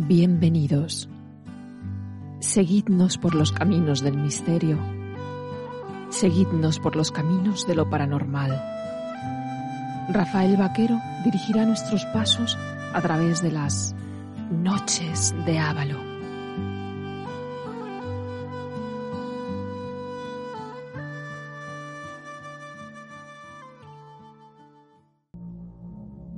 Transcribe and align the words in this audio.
Bienvenidos. 0.00 1.08
Seguidnos 2.38 3.18
por 3.18 3.34
los 3.34 3.50
caminos 3.50 4.00
del 4.00 4.16
misterio. 4.16 4.78
Seguidnos 6.08 6.78
por 6.78 6.94
los 6.94 7.10
caminos 7.10 7.66
de 7.66 7.74
lo 7.74 7.90
paranormal. 7.90 8.62
Rafael 10.10 10.56
Vaquero 10.56 11.00
dirigirá 11.24 11.66
nuestros 11.66 12.04
pasos 12.14 12.56
a 12.92 13.02
través 13.02 13.42
de 13.42 13.50
las 13.50 13.92
noches 14.52 15.34
de 15.44 15.58
Ávalo. 15.58 15.98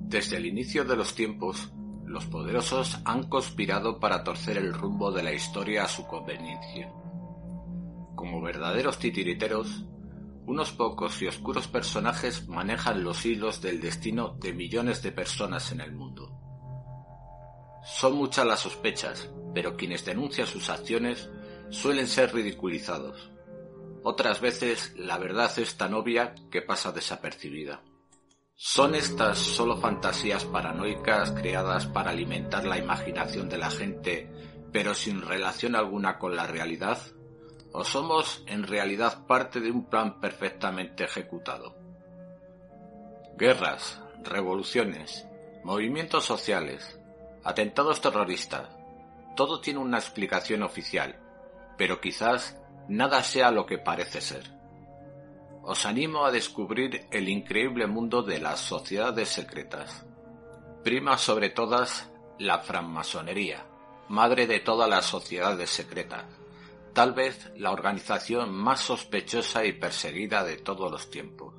Desde 0.09 0.39
el 0.39 0.47
inicio 0.47 0.87
de 0.87 0.97
los 0.97 1.15
tiempos, 1.15 1.71
los 2.11 2.27
poderosos 2.27 2.99
han 3.05 3.29
conspirado 3.29 4.01
para 4.01 4.25
torcer 4.25 4.59
el 4.59 4.75
rumbo 4.75 5.13
de 5.13 5.23
la 5.23 5.33
historia 5.33 5.85
a 5.85 5.89
su 5.89 6.09
conveniencia. 6.09 6.93
Como 8.17 8.43
verdaderos 8.43 8.99
titiriteros, 8.99 9.85
unos 10.45 10.73
pocos 10.73 11.23
y 11.23 11.29
oscuros 11.29 11.69
personajes 11.69 12.49
manejan 12.49 13.05
los 13.05 13.25
hilos 13.25 13.63
del 13.63 13.81
destino 13.81 14.37
de 14.41 14.53
millones 14.53 15.03
de 15.03 15.13
personas 15.13 15.71
en 15.71 15.83
el 15.83 15.93
mundo. 15.93 16.37
Son 17.85 18.17
muchas 18.17 18.45
las 18.45 18.59
sospechas, 18.59 19.31
pero 19.55 19.77
quienes 19.77 20.05
denuncian 20.05 20.49
sus 20.49 20.69
acciones 20.69 21.31
suelen 21.69 22.09
ser 22.09 22.35
ridiculizados. 22.35 23.31
Otras 24.03 24.41
veces 24.41 24.95
la 24.97 25.17
verdad 25.17 25.57
es 25.61 25.77
tan 25.77 25.95
obvia 25.95 26.35
que 26.51 26.61
pasa 26.61 26.91
desapercibida. 26.91 27.83
¿Son 28.63 28.95
estas 28.95 29.39
solo 29.39 29.79
fantasías 29.79 30.45
paranoicas 30.45 31.33
creadas 31.33 31.87
para 31.87 32.11
alimentar 32.11 32.67
la 32.67 32.77
imaginación 32.77 33.49
de 33.49 33.57
la 33.57 33.71
gente, 33.71 34.31
pero 34.71 34.93
sin 34.93 35.23
relación 35.23 35.75
alguna 35.75 36.19
con 36.19 36.37
la 36.37 36.47
realidad? 36.47 36.99
¿O 37.73 37.85
somos 37.85 38.45
en 38.47 38.65
realidad 38.65 39.27
parte 39.27 39.61
de 39.61 39.71
un 39.71 39.87
plan 39.87 40.21
perfectamente 40.21 41.05
ejecutado? 41.05 41.75
Guerras, 43.39 44.03
revoluciones, 44.23 45.27
movimientos 45.65 46.27
sociales, 46.27 47.01
atentados 47.43 48.03
terroristas, 48.03 48.69
todo 49.37 49.63
tiene 49.63 49.81
una 49.81 49.97
explicación 49.97 50.65
oficial, 50.65 51.19
pero 51.79 51.99
quizás 51.99 52.61
nada 52.91 53.23
sea 53.23 53.51
lo 53.53 53.65
que 53.65 53.79
parece 53.79 54.21
ser 54.21 54.60
os 55.63 55.87
animo 55.87 56.25
a 56.25 56.31
descubrir 56.31 57.07
el 57.11 57.29
increíble 57.29 57.87
mundo 57.87 58.23
de 58.23 58.41
las 58.41 58.61
sociedades 58.61 59.29
secretas. 59.29 60.07
Prima 60.83 61.19
sobre 61.19 61.51
todas 61.51 62.11
la 62.39 62.61
francmasonería, 62.61 63.67
madre 64.09 64.47
de 64.47 64.61
todas 64.61 64.89
las 64.89 65.05
sociedades 65.05 65.71
secretas, 65.71 66.25
tal 66.95 67.13
vez 67.13 67.51
la 67.57 67.71
organización 67.71 68.53
más 68.53 68.81
sospechosa 68.81 69.65
y 69.65 69.73
perseguida 69.73 70.45
de 70.45 70.57
todos 70.57 70.91
los 70.91 71.11
tiempos. 71.11 71.55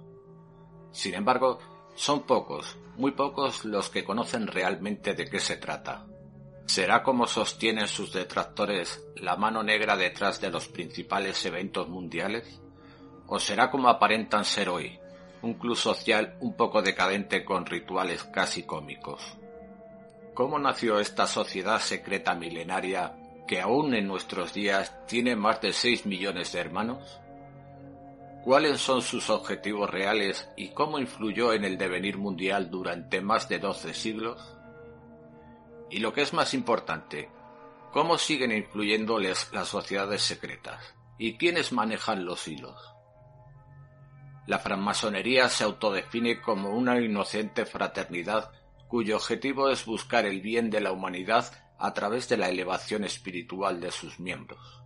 Sin 0.91 1.13
embargo, 1.13 1.59
son 1.95 2.23
pocos, 2.23 2.77
muy 2.95 3.11
pocos 3.11 3.65
los 3.65 3.89
que 3.89 4.03
conocen 4.03 4.47
realmente 4.47 5.13
de 5.13 5.29
qué 5.29 5.39
se 5.39 5.57
trata. 5.57 6.07
¿Será 6.65 7.03
como 7.03 7.27
sostienen 7.27 7.87
sus 7.87 8.13
detractores 8.13 9.05
la 9.15 9.35
mano 9.35 9.61
negra 9.61 9.97
detrás 9.97 10.39
de 10.39 10.49
los 10.49 10.67
principales 10.67 11.45
eventos 11.45 11.89
mundiales? 11.89 12.60
¿O 13.33 13.39
será 13.39 13.71
como 13.71 13.87
aparentan 13.87 14.43
ser 14.43 14.67
hoy, 14.67 14.99
un 15.41 15.53
club 15.53 15.77
social 15.77 16.35
un 16.41 16.53
poco 16.57 16.81
decadente 16.81 17.45
con 17.45 17.65
rituales 17.65 18.25
casi 18.25 18.63
cómicos? 18.63 19.37
¿Cómo 20.33 20.59
nació 20.59 20.99
esta 20.99 21.27
sociedad 21.27 21.79
secreta 21.79 22.35
milenaria 22.35 23.15
que 23.47 23.61
aún 23.61 23.95
en 23.95 24.05
nuestros 24.05 24.53
días 24.53 24.93
tiene 25.07 25.37
más 25.37 25.61
de 25.61 25.71
6 25.71 26.05
millones 26.07 26.51
de 26.51 26.59
hermanos? 26.59 27.21
¿Cuáles 28.43 28.81
son 28.81 29.01
sus 29.01 29.29
objetivos 29.29 29.89
reales 29.89 30.49
y 30.57 30.73
cómo 30.73 30.99
influyó 30.99 31.53
en 31.53 31.63
el 31.63 31.77
devenir 31.77 32.17
mundial 32.17 32.69
durante 32.69 33.21
más 33.21 33.47
de 33.47 33.59
12 33.59 33.93
siglos? 33.93 34.57
Y 35.89 35.99
lo 35.99 36.11
que 36.11 36.23
es 36.23 36.33
más 36.33 36.53
importante, 36.53 37.29
¿cómo 37.93 38.17
siguen 38.17 38.51
influyendo 38.51 39.19
las 39.19 39.47
sociedades 39.63 40.21
secretas? 40.21 40.95
¿Y 41.17 41.37
quiénes 41.37 41.71
manejan 41.71 42.25
los 42.25 42.45
hilos? 42.49 42.90
La 44.51 44.59
francmasonería 44.59 45.47
se 45.47 45.63
autodefine 45.63 46.41
como 46.41 46.71
una 46.71 46.99
inocente 46.99 47.65
fraternidad 47.65 48.51
cuyo 48.89 49.15
objetivo 49.15 49.69
es 49.69 49.85
buscar 49.85 50.25
el 50.25 50.41
bien 50.41 50.69
de 50.69 50.81
la 50.81 50.91
humanidad 50.91 51.49
a 51.79 51.93
través 51.93 52.27
de 52.27 52.35
la 52.35 52.49
elevación 52.49 53.05
espiritual 53.05 53.79
de 53.79 53.91
sus 53.91 54.19
miembros. 54.19 54.83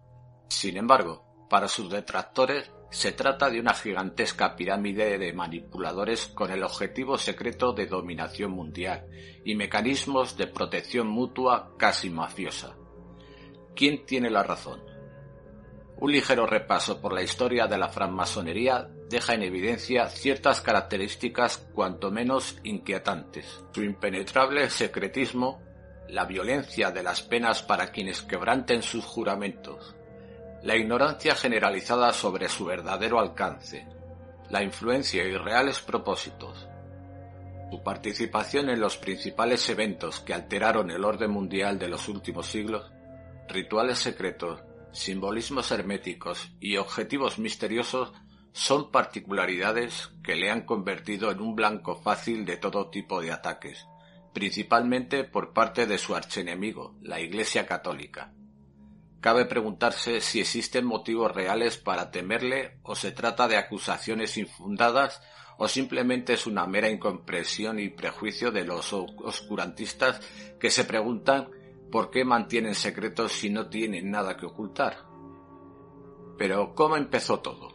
Sin 0.50 0.78
embargo, 0.78 1.48
para 1.50 1.68
sus 1.68 1.90
detractores 1.90 2.72
se 2.92 3.12
trata 3.12 3.50
de 3.50 3.59
una 3.59 3.74
gigantesca 3.74 4.56
pirámide 4.56 5.18
de 5.18 5.34
manipuladores 5.34 6.28
con 6.28 6.52
el 6.52 6.62
objetivo 6.62 7.18
secreto 7.18 7.74
de 7.74 7.88
dominación 7.88 8.52
mundial 8.52 9.08
y 9.44 9.56
mecanismos 9.56 10.38
de 10.38 10.46
protección 10.46 11.08
mutua 11.08 11.74
casi 11.80 12.12
mafiosa. 12.12 12.78
¿Quién 13.76 14.06
tiene 14.06 14.30
la 14.30 14.44
razón? 14.44 14.84
Un 15.97 16.12
ligero 16.12 16.46
repaso 16.46 17.02
por 17.02 17.14
la 17.14 17.24
historia 17.24 17.66
de 17.66 17.80
la 17.80 17.90
francmasonería 17.90 18.92
deja 19.10 19.34
en 19.34 19.44
evidencia 19.44 20.08
ciertas 20.10 20.62
características 20.62 21.58
cuanto 21.74 22.12
menos 22.12 22.58
inquietantes. 22.64 23.64
Su 23.74 23.84
impenetrable 23.84 24.70
secretismo, 24.70 25.62
la 26.10 26.26
violencia 26.26 26.92
de 26.92 27.04
las 27.04 27.22
penas 27.22 27.64
para 27.64 27.92
quienes 27.92 28.22
quebranten 28.22 28.82
sus 28.82 29.06
juramentos, 29.06 29.96
la 30.64 30.76
ignorancia 30.76 31.36
generalizada 31.36 32.14
sobre 32.14 32.50
su 32.50 32.66
verdadero 32.66 33.20
alcance, 33.20 33.88
la 34.50 34.64
influencia 34.64 35.24
y 35.24 35.38
reales 35.38 35.80
propósitos, 35.80 36.68
su 37.72 37.84
participación 37.84 38.70
en 38.70 38.80
los 38.80 38.98
principales 38.98 39.68
eventos 39.70 40.20
que 40.20 40.34
alteraron 40.34 40.92
el 40.92 41.04
orden 41.04 41.32
mundial 41.32 41.78
de 41.80 41.90
los 41.90 42.08
últimos 42.08 42.48
siglos, 42.48 42.92
rituales 43.48 44.00
secretos, 44.00 44.62
simbolismos 44.92 45.72
herméticos 45.72 46.52
y 46.60 46.78
objetivos 46.78 47.38
misteriosos 47.38 48.14
son 48.56 48.90
particularidades 48.90 50.12
que 50.24 50.38
le 50.38 50.50
han 50.50 50.62
convertido 50.62 51.30
en 51.30 51.42
un 51.42 51.58
blanco 51.58 51.98
fácil 51.98 52.46
de 52.46 52.56
todo 52.56 52.90
tipo 52.90 53.22
de 53.22 53.34
ataques, 53.34 53.86
principalmente 54.34 55.26
por 55.26 55.52
parte 55.52 55.86
de 55.86 55.98
su 55.98 56.16
archenemigo, 56.16 56.96
la 57.02 57.20
Iglesia 57.20 57.66
Católica. 57.66 58.32
Cabe 59.20 59.44
preguntarse 59.44 60.22
si 60.22 60.40
existen 60.40 60.86
motivos 60.86 61.34
reales 61.34 61.76
para 61.76 62.12
temerle 62.12 62.80
o 62.84 62.96
se 62.96 63.12
trata 63.12 63.50
de 63.50 63.58
acusaciones 63.58 64.38
infundadas 64.38 65.22
o 65.58 65.68
simplemente 65.68 66.32
es 66.32 66.48
una 66.48 66.66
mera 66.66 66.90
incomprensión 66.90 67.78
y 67.78 67.90
prejuicio 67.90 68.54
de 68.54 68.64
los 68.64 68.94
oscurantistas 68.94 70.22
que 70.62 70.70
se 70.70 70.85
preguntan 70.85 71.50
¿Por 71.91 72.09
qué 72.09 72.24
mantienen 72.24 72.74
secretos 72.74 73.34
si 73.34 73.50
no 73.50 73.68
tienen 73.68 74.12
nada 74.12 74.38
que 74.38 74.46
ocultar? 74.46 74.97
Pero, 76.38 76.74
¿cómo 76.74 76.96
empezó 76.96 77.40
todo? 77.40 77.75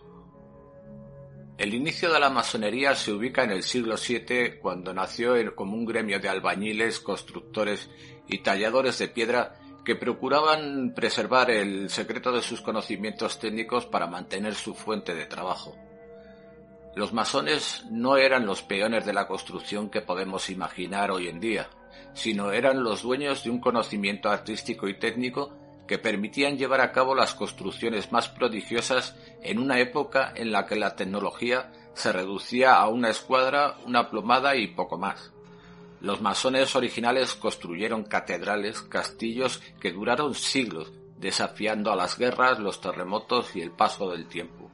El 1.61 1.75
inicio 1.75 2.11
de 2.11 2.19
la 2.19 2.31
masonería 2.31 2.95
se 2.95 3.13
ubica 3.13 3.45
en 3.45 3.51
el 3.51 3.63
siglo 3.63 3.97
VII, 3.97 4.59
cuando 4.61 4.93
nació 4.95 5.35
como 5.55 5.77
un 5.77 5.85
gremio 5.85 6.19
de 6.19 6.29
albañiles, 6.29 6.99
constructores 7.01 7.91
y 8.27 8.39
talladores 8.39 8.99
de 8.99 9.09
piedra 9.09 9.55
que 9.85 9.95
procuraban 9.95 10.95
preservar 10.95 11.51
el 11.51 11.91
secreto 11.91 12.33
de 12.33 12.43
sus 12.43 12.63
conocimientos 12.63 13.39
técnicos 13.39 13.87
para 13.87 14.07
mantener 14.07 14.55
su 14.55 14.75
fuente 14.75 15.15
de 15.15 15.27
trabajo. 15.27 15.77
Los 16.97 17.13
masones 17.13 17.85
no 17.91 18.17
eran 18.17 18.47
los 18.47 18.63
peones 18.63 19.07
de 19.07 19.13
la 19.13 19.29
construcción 19.29 19.91
que 19.91 20.01
podemos 20.01 20.51
imaginar 20.51 21.11
hoy 21.13 21.29
en 21.29 21.41
día 21.41 21.69
sino 22.15 22.53
eran 22.53 22.83
los 22.83 23.03
dueños 23.03 23.45
de 23.45 23.51
un 23.51 23.61
conocimiento 23.61 24.31
artístico 24.31 24.89
y 24.89 24.99
técnico 24.99 25.57
que 25.87 25.99
permitían 25.99 26.57
llevar 26.57 26.81
a 26.81 26.93
cabo 26.93 27.15
las 27.15 27.35
construcciones 27.35 28.13
más 28.13 28.29
prodigiosas 28.29 29.17
en 29.43 29.59
una 29.59 29.79
época 29.79 30.33
en 30.35 30.53
la 30.53 30.67
que 30.67 30.77
la 30.77 30.97
tecnología 30.97 31.73
se 31.95 32.13
reducía 32.13 32.75
a 32.75 32.89
una 32.89 33.11
escuadra, 33.11 33.77
una 33.85 34.11
plomada 34.11 34.57
y 34.57 34.69
poco 34.69 34.99
más. 34.99 35.33
Los 36.01 36.23
masones 36.23 36.75
originales 36.77 37.35
construyeron 37.35 38.05
catedrales, 38.05 38.81
castillos 38.83 39.61
que 39.81 39.93
duraron 39.93 40.35
siglos, 40.35 40.93
desafiando 41.19 41.93
a 41.93 41.97
las 41.97 42.17
guerras, 42.17 42.59
los 42.59 42.81
terremotos 42.81 43.55
y 43.55 43.61
el 43.61 43.71
paso 43.71 44.11
del 44.11 44.27
tiempo. 44.27 44.71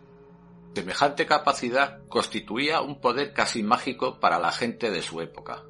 Semejante 0.75 1.27
capacidad 1.27 2.07
constituía 2.09 2.81
un 2.81 3.01
poder 3.01 3.33
casi 3.33 3.63
mágico 3.63 4.21
para 4.21 4.39
la 4.39 4.53
gente 4.53 4.91
de 4.91 5.03
su 5.03 5.21
época. 5.21 5.65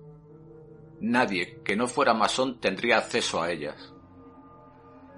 Nadie 1.01 1.61
que 1.65 1.77
no 1.77 1.87
fuera 1.87 2.13
masón 2.13 2.61
tendría 2.61 2.99
acceso 2.99 3.41
a 3.41 3.51
ellas. 3.51 3.95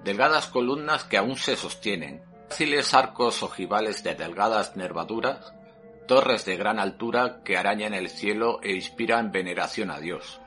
Delgadas 0.03 0.47
columnas 0.47 1.03
que 1.03 1.17
aún 1.17 1.35
se 1.35 1.55
sostienen, 1.55 2.21
fáciles 2.49 2.95
arcos 2.95 3.43
ojivales 3.43 4.03
de 4.03 4.15
delgadas 4.15 4.75
nervaduras, 4.75 5.53
torres 6.07 6.45
de 6.45 6.57
gran 6.57 6.79
altura 6.79 7.41
que 7.45 7.57
arañan 7.57 7.93
el 7.93 8.09
cielo 8.09 8.59
e 8.63 8.73
inspiran 8.73 9.31
veneración 9.31 9.91
a 9.91 9.99
Dios. 9.99 10.41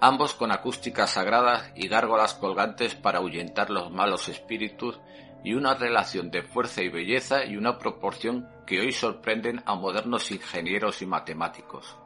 Ambos 0.00 0.34
con 0.34 0.52
acústicas 0.52 1.10
sagradas 1.10 1.72
y 1.74 1.88
gárgolas 1.88 2.34
colgantes 2.34 2.94
para 2.94 3.18
ahuyentar 3.18 3.70
los 3.70 3.90
malos 3.90 4.28
espíritus 4.28 5.00
y 5.42 5.54
una 5.54 5.74
relación 5.74 6.30
de 6.30 6.42
fuerza 6.42 6.80
y 6.82 6.88
belleza 6.88 7.44
y 7.44 7.56
una 7.56 7.76
proporción 7.76 8.48
que 8.64 8.80
hoy 8.80 8.92
sorprenden 8.92 9.64
a 9.66 9.74
modernos 9.74 10.30
ingenieros 10.30 11.02
y 11.02 11.06
matemáticos. 11.06 11.96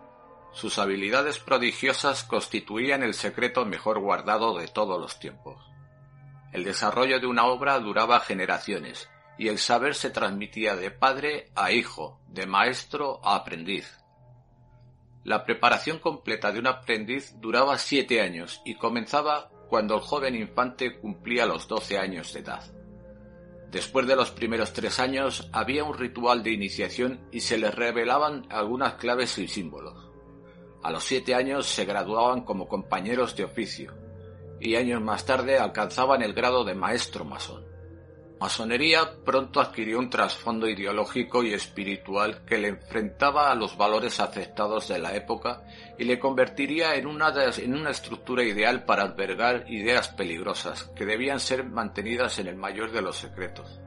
Sus 0.53 0.79
habilidades 0.79 1.39
prodigiosas 1.39 2.25
constituían 2.25 3.03
el 3.03 3.13
secreto 3.13 3.67
mejor 3.67 4.01
guardado 4.01 4.57
de 4.57 4.67
todos 4.67 4.99
los 4.99 5.21
tiempos. 5.21 5.68
El 6.53 6.65
desarrollo 6.65 7.21
de 7.21 7.27
una 7.27 7.45
obra 7.45 7.79
duraba 7.79 8.21
generaciones, 8.21 9.09
y 9.39 9.49
el 9.49 9.59
saber 9.59 9.95
se 9.95 10.11
transmitía 10.11 10.77
de 10.77 10.91
padre 10.91 11.51
a 11.55 11.73
hijo, 11.73 12.21
de 12.29 12.47
maestro 12.47 13.21
a 13.23 13.37
aprendiz. 13.37 13.99
La 15.25 15.45
preparación 15.45 15.99
completa 15.99 16.51
de 16.51 16.59
un 16.59 16.67
aprendiz 16.67 17.35
duraba 17.39 17.77
siete 17.77 18.23
años 18.23 18.63
y 18.65 18.77
comenzaba 18.77 19.51
cuando 19.69 19.95
el 19.95 20.01
joven 20.01 20.35
infante 20.35 20.99
cumplía 20.99 21.45
los 21.45 21.69
doce 21.69 21.99
años 21.99 22.33
de 22.33 22.41
edad. 22.41 22.65
Después 23.71 24.07
de 24.07 24.17
los 24.17 24.31
primeros 24.31 24.73
tres 24.73 24.99
años 24.99 25.51
había 25.53 25.85
un 25.85 25.93
ritual 25.93 26.43
de 26.43 26.53
iniciación 26.53 27.29
y 27.31 27.41
se 27.41 27.59
les 27.59 27.75
revelaban 27.75 28.47
algunas 28.49 28.95
claves 28.95 29.37
y 29.37 29.47
símbolos. 29.47 30.09
A 30.83 30.91
los 30.91 31.05
siete 31.05 31.35
años 31.35 31.67
se 31.67 31.85
graduaban 31.85 32.41
como 32.43 32.67
compañeros 32.67 33.37
de 33.37 33.45
oficio 33.45 34.08
y 34.61 34.77
años 34.77 35.01
más 35.03 35.25
tarde 35.25 35.59
alcanzaban 35.59 36.23
el 36.23 36.35
grado 36.35 36.65
de 36.65 36.75
maestro 36.75 37.25
masón. 37.25 37.69
Masonería 38.41 39.17
pronto 39.25 39.61
adquirió 39.61 39.99
un 39.99 40.11
trasfondo 40.11 40.69
ideológico 40.69 41.43
y 41.43 41.53
espiritual 41.53 42.45
que 42.45 42.59
le 42.59 42.69
enfrentaba 42.69 43.51
a 43.51 43.57
los 43.57 43.77
valores 43.77 44.21
aceptados 44.21 44.87
de 44.87 45.01
la 45.01 45.17
época 45.17 45.65
y 45.99 46.05
le 46.05 46.21
convertiría 46.21 46.95
en 46.95 47.09
una, 47.09 47.33
en 47.57 47.75
una 47.75 47.91
estructura 47.91 48.45
ideal 48.45 48.85
para 48.85 49.03
albergar 49.03 49.65
ideas 49.69 50.09
peligrosas 50.11 50.85
que 50.95 51.05
debían 51.05 51.41
ser 51.41 51.65
mantenidas 51.65 52.39
en 52.39 52.47
el 52.47 52.55
mayor 52.55 52.93
de 52.93 53.03
los 53.03 53.17
secretos. 53.17 53.81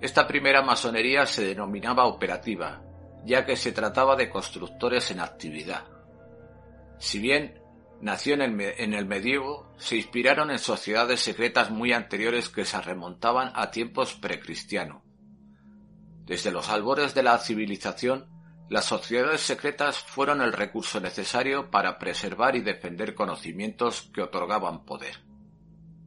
Esta 0.00 0.26
primera 0.26 0.62
masonería 0.62 1.24
se 1.24 1.44
denominaba 1.46 2.06
operativa, 2.06 2.82
ya 3.24 3.46
que 3.46 3.56
se 3.56 3.70
trataba 3.70 4.16
de 4.16 4.28
constructores 4.28 5.12
en 5.12 5.20
actividad. 5.20 5.84
Si 6.98 7.20
bien 7.20 7.63
nació 8.04 8.34
en 8.34 8.42
el, 8.92 9.06
medievo, 9.06 9.72
se 9.78 9.96
inspiraron 9.96 10.50
en 10.50 10.58
sociedades 10.58 11.20
secretas 11.20 11.70
muy 11.70 11.94
anteriores 11.94 12.50
que 12.50 12.66
se 12.66 12.78
remontaban 12.80 13.50
a 13.54 13.70
tiempos 13.70 14.12
precristianos. 14.14 15.02
Desde 16.26 16.52
los 16.52 16.68
albores 16.68 17.14
de 17.14 17.22
la 17.22 17.38
civilización, 17.38 18.28
las 18.68 18.84
sociedades 18.84 19.40
secretas 19.40 19.98
fueron 19.98 20.42
el 20.42 20.52
recurso 20.52 21.00
necesario 21.00 21.70
para 21.70 21.98
preservar 21.98 22.56
y 22.56 22.60
defender 22.60 23.14
conocimientos 23.14 24.10
que 24.12 24.22
otorgaban 24.22 24.84
poder, 24.84 25.24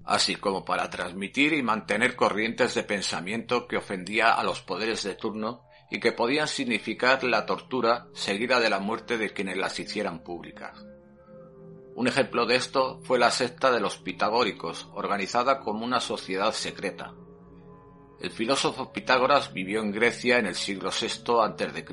así 0.05 0.35
como 0.35 0.65
para 0.65 0.91
transmitir 0.91 1.53
y 1.53 1.63
mantener 1.63 2.15
corrientes 2.15 2.75
de 2.75 2.83
pensamiento 2.83 3.67
que 3.67 3.77
ofendía 3.77 4.33
a 4.33 4.43
los 4.43 4.61
poderes 4.61 5.03
de 5.03 5.15
turno 5.15 5.63
y 5.89 5.99
que 5.99 6.11
podían 6.11 6.47
significar 6.47 7.23
la 7.23 7.47
tortura 7.47 8.07
seguida 8.13 8.59
de 8.59 8.69
la 8.69 8.79
muerte 8.79 9.17
de 9.17 9.33
quienes 9.33 9.57
las 9.57 9.79
hicieran 9.79 10.19
públicas. 10.19 10.86
Un 11.97 12.07
ejemplo 12.07 12.45
de 12.45 12.55
esto 12.55 12.99
fue 13.01 13.17
la 13.17 13.31
secta 13.31 13.71
de 13.71 13.79
los 13.79 13.97
pitagóricos, 13.97 14.87
organizada 14.93 15.59
como 15.61 15.83
una 15.83 15.99
sociedad 15.99 16.51
secreta. 16.51 17.15
El 18.21 18.29
filósofo 18.29 18.93
Pitágoras 18.93 19.51
vivió 19.51 19.81
en 19.81 19.91
Grecia 19.91 20.37
en 20.37 20.45
el 20.45 20.53
siglo 20.53 20.91
VI 20.91 21.41
a.C., 21.41 21.85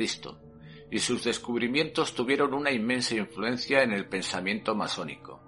y 0.91 0.99
sus 0.99 1.25
descubrimientos 1.25 2.15
tuvieron 2.15 2.53
una 2.53 2.71
inmensa 2.71 3.15
influencia 3.15 3.83
en 3.83 3.93
el 3.93 4.07
pensamiento 4.07 4.75
masónico. 4.75 5.41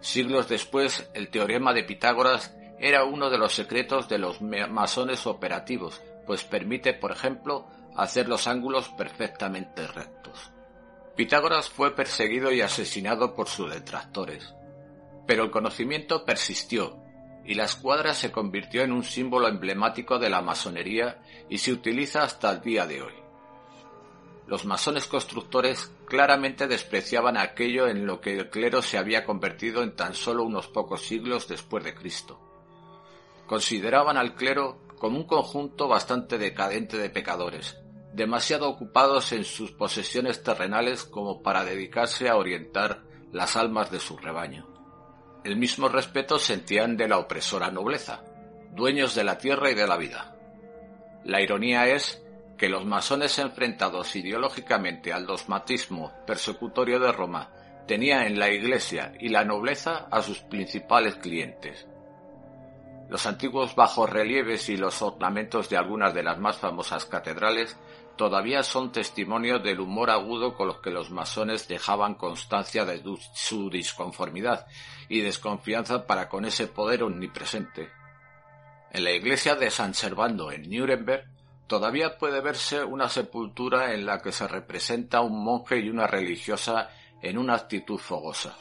Siglos 0.00 0.48
después, 0.48 1.08
el 1.14 1.30
teorema 1.30 1.72
de 1.72 1.84
Pitágoras 1.84 2.56
era 2.80 3.04
uno 3.04 3.30
de 3.30 3.38
los 3.38 3.52
secretos 3.52 4.08
de 4.08 4.18
los 4.18 4.40
masones 4.42 5.24
operativos, 5.24 6.02
pues 6.26 6.42
permite, 6.42 6.94
por 6.94 7.12
ejemplo, 7.12 7.68
hacer 7.94 8.28
los 8.28 8.48
ángulos 8.48 8.88
perfectamente 8.88 9.86
rectos. 9.86 10.17
Pitágoras 11.18 11.68
fue 11.68 11.96
perseguido 11.96 12.52
y 12.52 12.60
asesinado 12.60 13.34
por 13.34 13.48
sus 13.48 13.68
detractores, 13.68 14.54
pero 15.26 15.42
el 15.42 15.50
conocimiento 15.50 16.24
persistió 16.24 17.02
y 17.44 17.54
la 17.54 17.64
escuadra 17.64 18.14
se 18.14 18.30
convirtió 18.30 18.82
en 18.82 18.92
un 18.92 19.02
símbolo 19.02 19.48
emblemático 19.48 20.20
de 20.20 20.30
la 20.30 20.42
masonería 20.42 21.20
y 21.48 21.58
se 21.58 21.72
utiliza 21.72 22.22
hasta 22.22 22.52
el 22.52 22.60
día 22.60 22.86
de 22.86 23.02
hoy. 23.02 23.14
Los 24.46 24.64
masones 24.64 25.08
constructores 25.08 25.90
claramente 26.06 26.68
despreciaban 26.68 27.36
aquello 27.36 27.88
en 27.88 28.06
lo 28.06 28.20
que 28.20 28.38
el 28.38 28.48
clero 28.48 28.80
se 28.80 28.96
había 28.96 29.24
convertido 29.24 29.82
en 29.82 29.96
tan 29.96 30.14
solo 30.14 30.44
unos 30.44 30.68
pocos 30.68 31.02
siglos 31.02 31.48
después 31.48 31.82
de 31.82 31.96
Cristo. 31.96 32.38
Consideraban 33.48 34.18
al 34.18 34.36
clero 34.36 34.78
como 35.00 35.18
un 35.18 35.26
conjunto 35.26 35.88
bastante 35.88 36.38
decadente 36.38 36.96
de 36.96 37.10
pecadores, 37.10 37.76
demasiado 38.18 38.68
ocupados 38.68 39.32
en 39.32 39.44
sus 39.44 39.70
posesiones 39.70 40.42
terrenales 40.42 41.04
como 41.04 41.40
para 41.40 41.64
dedicarse 41.64 42.28
a 42.28 42.36
orientar 42.36 43.02
las 43.32 43.56
almas 43.56 43.90
de 43.90 44.00
su 44.00 44.18
rebaño. 44.18 44.66
El 45.44 45.56
mismo 45.56 45.88
respeto 45.88 46.38
sentían 46.38 46.96
de 46.96 47.08
la 47.08 47.18
opresora 47.18 47.70
nobleza, 47.70 48.24
dueños 48.72 49.14
de 49.14 49.24
la 49.24 49.38
tierra 49.38 49.70
y 49.70 49.74
de 49.74 49.86
la 49.86 49.96
vida. 49.96 50.36
La 51.24 51.40
ironía 51.40 51.86
es 51.88 52.22
que 52.58 52.68
los 52.68 52.84
masones 52.84 53.38
enfrentados 53.38 54.14
ideológicamente 54.16 55.12
al 55.12 55.24
dogmatismo 55.24 56.12
persecutorio 56.26 56.98
de 56.98 57.12
Roma 57.12 57.52
tenían 57.86 58.26
en 58.26 58.38
la 58.38 58.50
Iglesia 58.50 59.12
y 59.20 59.28
la 59.28 59.44
nobleza 59.44 60.08
a 60.10 60.22
sus 60.22 60.40
principales 60.40 61.14
clientes. 61.14 61.86
Los 63.08 63.26
antiguos 63.26 63.74
bajorrelieves 63.76 64.68
y 64.68 64.76
los 64.76 65.00
ornamentos 65.02 65.70
de 65.70 65.76
algunas 65.76 66.12
de 66.12 66.24
las 66.24 66.38
más 66.38 66.58
famosas 66.58 67.06
catedrales 67.06 67.76
todavía 68.18 68.62
son 68.62 68.92
testimonio 68.92 69.60
del 69.60 69.80
humor 69.80 70.10
agudo 70.10 70.54
con 70.54 70.66
los 70.66 70.80
que 70.80 70.90
los 70.90 71.10
masones 71.10 71.68
dejaban 71.68 72.16
constancia 72.16 72.84
de 72.84 73.02
su 73.32 73.70
disconformidad 73.70 74.66
y 75.08 75.20
desconfianza 75.20 76.06
para 76.06 76.28
con 76.28 76.44
ese 76.44 76.66
poder 76.66 77.04
omnipresente. 77.04 77.88
En 78.92 79.04
la 79.04 79.12
iglesia 79.12 79.54
de 79.54 79.70
San 79.70 79.94
Servando 79.94 80.52
en 80.52 80.68
Nuremberg 80.68 81.30
todavía 81.66 82.18
puede 82.18 82.42
verse 82.42 82.84
una 82.84 83.08
sepultura 83.08 83.94
en 83.94 84.04
la 84.04 84.20
que 84.20 84.32
se 84.32 84.46
representa 84.48 85.22
un 85.22 85.42
monje 85.42 85.78
y 85.78 85.88
una 85.88 86.06
religiosa 86.06 86.90
en 87.22 87.38
una 87.38 87.54
actitud 87.54 87.98
fogosa. 87.98 88.54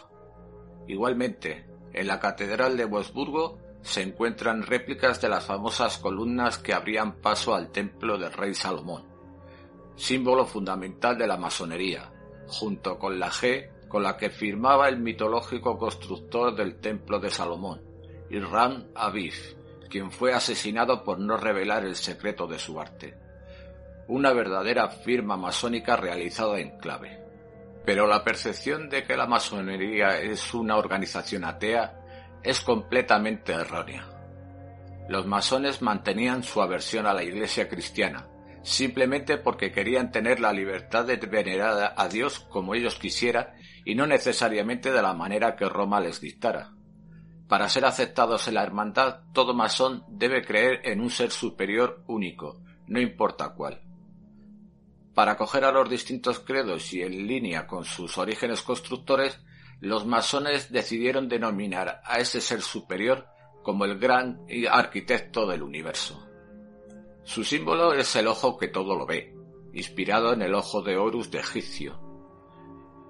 Igualmente, 0.88 1.68
en 1.94 2.08
la 2.08 2.20
Catedral 2.20 2.78
de 2.78 2.86
Wurzburgo 2.86 3.58
se 3.82 4.04
encuentran 4.04 4.62
réplicas 4.62 5.20
de 5.20 5.30
las 5.30 5.46
famosas 5.46 5.98
columnas 5.98 6.60
que 6.60 6.74
abrían 6.74 7.14
paso 7.22 7.56
al 7.56 7.72
templo 7.72 8.18
del 8.18 8.34
rey 8.34 8.54
Salomón 8.54 9.17
símbolo 9.98 10.46
fundamental 10.46 11.18
de 11.18 11.28
la 11.28 11.38
masonería, 11.38 12.12
junto 12.48 12.98
con 12.98 13.20
la 13.20 13.30
G 13.30 13.70
con 13.88 14.04
la 14.04 14.18
que 14.18 14.30
firmaba 14.30 14.90
el 14.90 15.00
mitológico 15.00 15.78
constructor 15.78 16.56
del 16.56 16.80
Templo 16.80 17.20
de 17.20 17.30
Salomón, 17.30 17.82
Irram 18.30 18.88
Aviv, 18.94 19.34
quien 19.90 20.12
fue 20.12 20.34
asesinado 20.34 21.04
por 21.04 21.20
no 21.20 21.38
revelar 21.38 21.86
el 21.86 21.96
secreto 21.96 22.48
de 22.48 22.60
su 22.60 22.80
arte. 22.80 23.18
Una 24.08 24.34
verdadera 24.34 24.90
firma 24.90 25.38
masónica 25.38 25.96
realizada 25.96 26.60
en 26.60 26.78
clave. 26.78 27.24
Pero 27.86 28.08
la 28.08 28.24
percepción 28.24 28.90
de 28.90 29.04
que 29.04 29.16
la 29.16 29.28
masonería 29.28 30.20
es 30.20 30.54
una 30.54 30.76
organización 30.76 31.46
atea 31.46 32.40
es 32.44 32.62
completamente 32.62 33.54
errónea. 33.54 34.06
Los 35.10 35.26
masones 35.26 35.82
mantenían 35.82 36.44
su 36.44 36.62
aversión 36.62 37.06
a 37.06 37.14
la 37.14 37.24
Iglesia 37.24 37.70
cristiana, 37.70 38.28
simplemente 38.68 39.38
porque 39.38 39.72
querían 39.72 40.12
tener 40.12 40.42
la 40.42 40.52
libertad 40.52 41.06
de 41.06 41.16
venerar 41.16 41.94
a 41.96 42.08
Dios 42.10 42.40
como 42.40 42.76
ellos 42.76 43.00
quisieran 43.00 43.48
y 43.86 43.96
no 43.96 44.06
necesariamente 44.06 44.92
de 44.92 45.02
la 45.02 45.14
manera 45.14 45.56
que 45.56 45.70
Roma 45.70 46.02
les 46.02 46.20
dictara. 46.20 46.74
Para 47.48 47.70
ser 47.70 47.86
aceptados 47.86 48.50
en 48.50 48.56
la 48.56 48.64
hermandad, 48.64 49.22
todo 49.34 49.54
masón 49.54 50.04
debe 50.10 50.44
creer 50.44 50.82
en 50.84 51.00
un 51.00 51.10
ser 51.10 51.32
superior 51.32 52.04
único, 52.08 52.62
no 52.88 53.00
importa 53.00 53.54
cuál. 53.54 53.82
Para 55.14 55.32
acoger 55.32 55.64
a 55.64 55.72
los 55.72 55.90
distintos 55.90 56.40
credos 56.40 56.94
y 56.94 57.04
en 57.04 57.26
línea 57.26 57.66
con 57.66 57.86
sus 57.86 58.18
orígenes 58.18 58.62
constructores, 58.64 59.40
los 59.80 60.06
masones 60.06 60.74
decidieron 60.74 61.30
denominar 61.30 62.02
a 62.04 62.20
ese 62.20 62.42
ser 62.42 62.62
superior 62.62 63.28
como 63.64 63.86
el 63.86 63.98
gran 63.98 64.42
arquitecto 64.70 65.48
del 65.48 65.64
universo. 65.64 66.27
Su 67.28 67.44
símbolo 67.44 67.94
es 67.94 68.16
el 68.16 68.26
ojo 68.26 68.58
que 68.58 68.70
todo 68.70 68.96
lo 68.96 69.06
ve, 69.06 69.36
inspirado 69.74 70.32
en 70.32 70.42
el 70.42 70.56
ojo 70.56 70.82
de 70.82 70.96
Horus 70.96 71.30
de 71.30 71.40
Egipcio. 71.40 72.00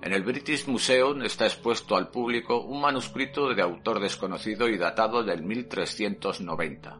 En 0.02 0.12
el 0.12 0.24
British 0.24 0.68
Museum 0.68 1.22
está 1.22 1.46
expuesto 1.46 1.96
al 1.96 2.10
público 2.10 2.62
un 2.62 2.82
manuscrito 2.82 3.54
de 3.54 3.62
autor 3.62 4.00
desconocido 4.00 4.68
y 4.70 4.80
datado 4.80 5.24
del 5.24 5.44
1390. 5.44 7.00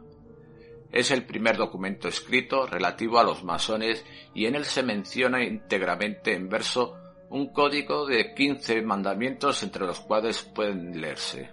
Es 0.92 1.10
el 1.10 1.26
primer 1.26 1.56
documento 1.56 2.06
escrito 2.06 2.66
relativo 2.66 3.18
a 3.18 3.24
los 3.24 3.42
masones 3.42 4.06
y 4.32 4.46
en 4.46 4.54
él 4.54 4.64
se 4.64 4.84
menciona 4.84 5.42
íntegramente 5.42 6.34
en 6.34 6.48
verso 6.48 6.94
un 7.30 7.52
código 7.52 8.06
de 8.06 8.32
quince 8.32 8.80
mandamientos 8.80 9.64
entre 9.64 9.86
los 9.86 9.98
cuales 9.98 10.42
pueden 10.42 11.00
leerse. 11.00 11.50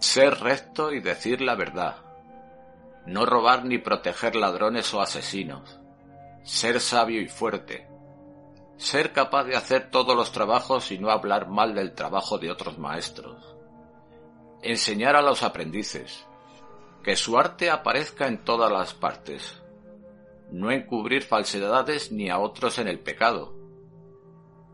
Ser 0.00 0.40
recto 0.40 0.92
y 0.92 0.98
decir 0.98 1.40
la 1.40 1.54
verdad. 1.54 2.11
No 3.06 3.26
robar 3.26 3.64
ni 3.64 3.78
proteger 3.78 4.36
ladrones 4.36 4.92
o 4.94 5.00
asesinos. 5.00 5.80
Ser 6.44 6.80
sabio 6.80 7.20
y 7.20 7.28
fuerte. 7.28 7.88
Ser 8.76 9.12
capaz 9.12 9.44
de 9.44 9.56
hacer 9.56 9.90
todos 9.90 10.16
los 10.16 10.32
trabajos 10.32 10.90
y 10.90 10.98
no 10.98 11.10
hablar 11.10 11.48
mal 11.48 11.74
del 11.74 11.94
trabajo 11.94 12.38
de 12.38 12.50
otros 12.50 12.78
maestros. 12.78 13.56
Enseñar 14.62 15.16
a 15.16 15.22
los 15.22 15.42
aprendices 15.42 16.26
que 17.02 17.16
su 17.16 17.36
arte 17.36 17.70
aparezca 17.70 18.28
en 18.28 18.44
todas 18.44 18.70
las 18.70 18.94
partes, 18.94 19.60
no 20.50 20.70
encubrir 20.70 21.22
falsedades 21.22 22.12
ni 22.12 22.30
a 22.30 22.38
otros 22.38 22.78
en 22.78 22.86
el 22.86 23.00
pecado. 23.00 23.54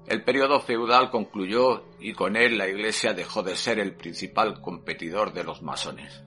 El 0.07 0.25
periodo 0.25 0.61
feudal 0.61 1.11
concluyó 1.11 1.85
y 2.01 2.13
con 2.13 2.37
él 2.37 2.59
la 2.59 2.69
Iglesia 2.69 3.13
dejó 3.15 3.43
de 3.43 3.57
ser 3.57 3.79
el 3.79 3.95
principal 3.95 4.61
competidor 4.61 5.33
de 5.33 5.45
los 5.45 5.63
masones. 5.63 6.23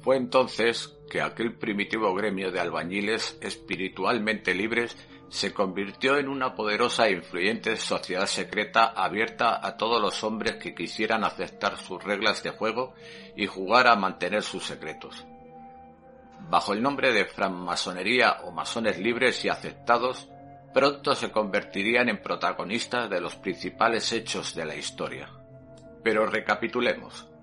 Fue 0.00 0.16
entonces 0.16 0.93
que 1.08 1.20
aquel 1.20 1.54
primitivo 1.54 2.14
gremio 2.14 2.50
de 2.50 2.60
albañiles 2.60 3.38
espiritualmente 3.40 4.54
libres 4.54 4.96
se 5.28 5.52
convirtió 5.52 6.16
en 6.18 6.28
una 6.28 6.54
poderosa 6.54 7.08
e 7.08 7.12
influyente 7.12 7.76
sociedad 7.76 8.26
secreta 8.26 8.86
abierta 8.86 9.66
a 9.66 9.76
todos 9.76 10.00
los 10.00 10.22
hombres 10.22 10.56
que 10.56 10.74
quisieran 10.74 11.24
aceptar 11.24 11.76
sus 11.76 12.02
reglas 12.02 12.42
de 12.42 12.50
juego 12.50 12.94
y 13.36 13.46
jugar 13.46 13.88
a 13.88 13.96
mantener 13.96 14.42
sus 14.42 14.64
secretos. 14.64 15.26
Bajo 16.48 16.72
el 16.72 16.82
nombre 16.82 17.12
de 17.12 17.24
francmasonería 17.24 18.42
o 18.44 18.52
masones 18.52 18.98
libres 18.98 19.44
y 19.44 19.48
aceptados, 19.48 20.28
pronto 20.72 21.14
se 21.14 21.32
convertirían 21.32 22.08
en 22.08 22.22
protagonistas 22.22 23.08
de 23.08 23.20
los 23.20 23.34
principales 23.36 24.12
hechos 24.12 24.54
de 24.54 24.66
la 24.66 24.76
historia. 24.76 25.30
Pero 26.02 26.26
recapitulemos. 26.26 27.33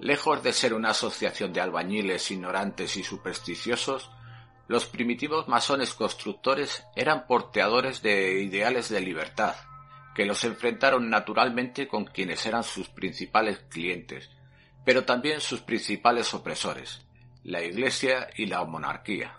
Lejos 0.00 0.42
de 0.42 0.52
ser 0.52 0.74
una 0.74 0.90
asociación 0.90 1.52
de 1.52 1.60
albañiles 1.60 2.30
ignorantes 2.30 2.96
y 2.96 3.04
supersticiosos, 3.04 4.10
los 4.66 4.86
primitivos 4.86 5.46
masones 5.48 5.94
constructores 5.94 6.84
eran 6.96 7.26
porteadores 7.26 8.02
de 8.02 8.42
ideales 8.42 8.88
de 8.88 9.00
libertad, 9.00 9.54
que 10.14 10.24
los 10.24 10.44
enfrentaron 10.44 11.10
naturalmente 11.10 11.86
con 11.86 12.04
quienes 12.04 12.46
eran 12.46 12.64
sus 12.64 12.88
principales 12.88 13.58
clientes, 13.68 14.30
pero 14.84 15.04
también 15.04 15.40
sus 15.40 15.60
principales 15.60 16.32
opresores, 16.34 17.04
la 17.42 17.62
Iglesia 17.62 18.28
y 18.36 18.46
la 18.46 18.64
monarquía. 18.64 19.38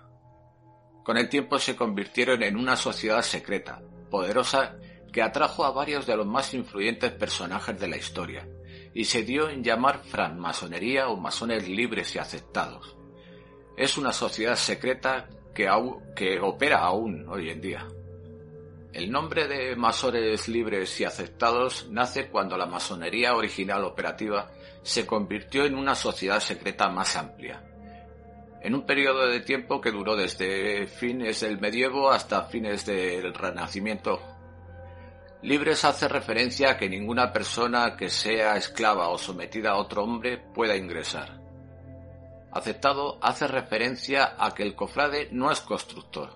Con 1.03 1.17
el 1.17 1.29
tiempo 1.29 1.59
se 1.59 1.75
convirtieron 1.75 2.43
en 2.43 2.55
una 2.55 2.75
sociedad 2.75 3.21
secreta, 3.21 3.81
poderosa, 4.09 4.75
que 5.11 5.21
atrajo 5.21 5.63
a 5.63 5.71
varios 5.71 6.05
de 6.05 6.17
los 6.17 6.25
más 6.25 6.53
influyentes 6.53 7.11
personajes 7.11 7.79
de 7.79 7.87
la 7.87 7.97
historia, 7.97 8.47
y 8.95 9.05
se 9.05 9.21
dio 9.21 9.49
en 9.49 9.63
llamar 9.63 9.99
francmasonería 9.99 11.09
o 11.09 11.17
masones 11.17 11.69
libres 11.69 12.15
y 12.15 12.17
aceptados 12.17 12.95
es 13.77 13.97
una 13.97 14.13
sociedad 14.13 14.55
secreta 14.55 15.27
que, 15.53 15.69
que 16.15 16.39
opera 16.39 16.79
aún 16.79 17.27
hoy 17.27 17.49
en 17.49 17.61
día. 17.61 17.87
El 18.93 19.11
nombre 19.11 19.47
de 19.47 19.75
masones 19.75 20.47
libres 20.47 20.99
y 21.01 21.03
aceptados 21.03 21.89
nace 21.89 22.29
cuando 22.29 22.57
la 22.57 22.65
masonería 22.65 23.35
original 23.35 23.83
operativa 23.83 24.51
se 24.83 25.05
convirtió 25.05 25.65
en 25.65 25.75
una 25.75 25.95
sociedad 25.95 26.39
secreta 26.39 26.87
más 26.87 27.17
amplia, 27.17 27.61
en 28.61 28.73
un 28.73 28.85
periodo 28.85 29.27
de 29.27 29.41
tiempo 29.41 29.81
que 29.81 29.91
duró 29.91 30.15
desde 30.15 30.87
fines 30.87 31.41
del 31.41 31.59
medievo 31.59 32.09
hasta 32.09 32.43
fines 32.43 32.85
del 32.85 33.33
renacimiento. 33.33 34.21
Libres 35.45 35.85
hace 35.85 36.07
referencia 36.07 36.71
a 36.71 36.77
que 36.77 36.89
ninguna 36.89 37.31
persona 37.31 37.95
que 37.95 38.09
sea 38.09 38.57
esclava 38.57 39.09
o 39.09 39.17
sometida 39.17 39.71
a 39.71 39.77
otro 39.77 40.03
hombre 40.03 40.37
pueda 40.53 40.75
ingresar 40.75 41.45
aceptado 42.55 43.19
hace 43.21 43.47
referencia 43.47 44.37
a 44.39 44.55
que 44.55 44.63
el 44.63 44.75
cofrade 44.75 45.27
no 45.31 45.51
es 45.51 45.59
constructor. 45.59 46.29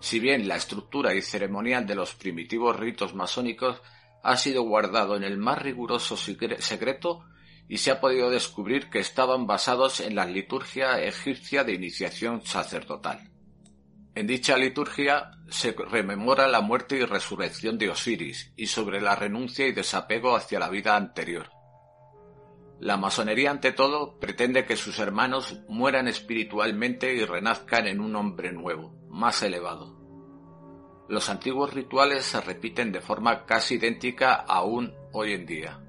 Si 0.00 0.18
bien 0.18 0.48
la 0.48 0.56
estructura 0.56 1.14
y 1.14 1.22
ceremonial 1.22 1.86
de 1.86 1.94
los 1.94 2.16
primitivos 2.16 2.76
ritos 2.76 3.14
masónicos 3.14 3.80
ha 4.24 4.36
sido 4.36 4.64
guardado 4.64 5.16
en 5.16 5.22
el 5.22 5.38
más 5.38 5.62
riguroso 5.62 6.16
secreto 6.16 7.24
y 7.68 7.78
se 7.78 7.92
ha 7.92 8.00
podido 8.00 8.28
descubrir 8.28 8.90
que 8.90 8.98
estaban 8.98 9.46
basados 9.46 10.00
en 10.00 10.16
la 10.16 10.26
liturgia 10.26 11.00
egipcia 11.00 11.62
de 11.62 11.74
iniciación 11.74 12.44
sacerdotal. 12.44 13.30
En 14.18 14.26
dicha 14.26 14.58
liturgia 14.58 15.30
se 15.48 15.70
rememora 15.70 16.48
la 16.48 16.60
muerte 16.60 16.96
y 16.96 17.04
resurrección 17.04 17.78
de 17.78 17.88
Osiris 17.88 18.52
y 18.56 18.66
sobre 18.66 19.00
la 19.00 19.14
renuncia 19.14 19.64
y 19.64 19.70
desapego 19.70 20.34
hacia 20.34 20.58
la 20.58 20.68
vida 20.68 20.96
anterior. 20.96 21.50
La 22.80 22.96
masonería, 22.96 23.52
ante 23.52 23.70
todo, 23.70 24.18
pretende 24.18 24.64
que 24.64 24.74
sus 24.74 24.98
hermanos 24.98 25.60
mueran 25.68 26.08
espiritualmente 26.08 27.14
y 27.14 27.24
renazcan 27.24 27.86
en 27.86 28.00
un 28.00 28.16
hombre 28.16 28.50
nuevo, 28.50 28.92
más 29.08 29.40
elevado. 29.44 29.96
Los 31.08 31.28
antiguos 31.28 31.72
rituales 31.72 32.24
se 32.24 32.40
repiten 32.40 32.90
de 32.90 33.00
forma 33.00 33.46
casi 33.46 33.76
idéntica 33.76 34.34
aún 34.34 34.96
hoy 35.12 35.34
en 35.34 35.46
día. 35.46 35.80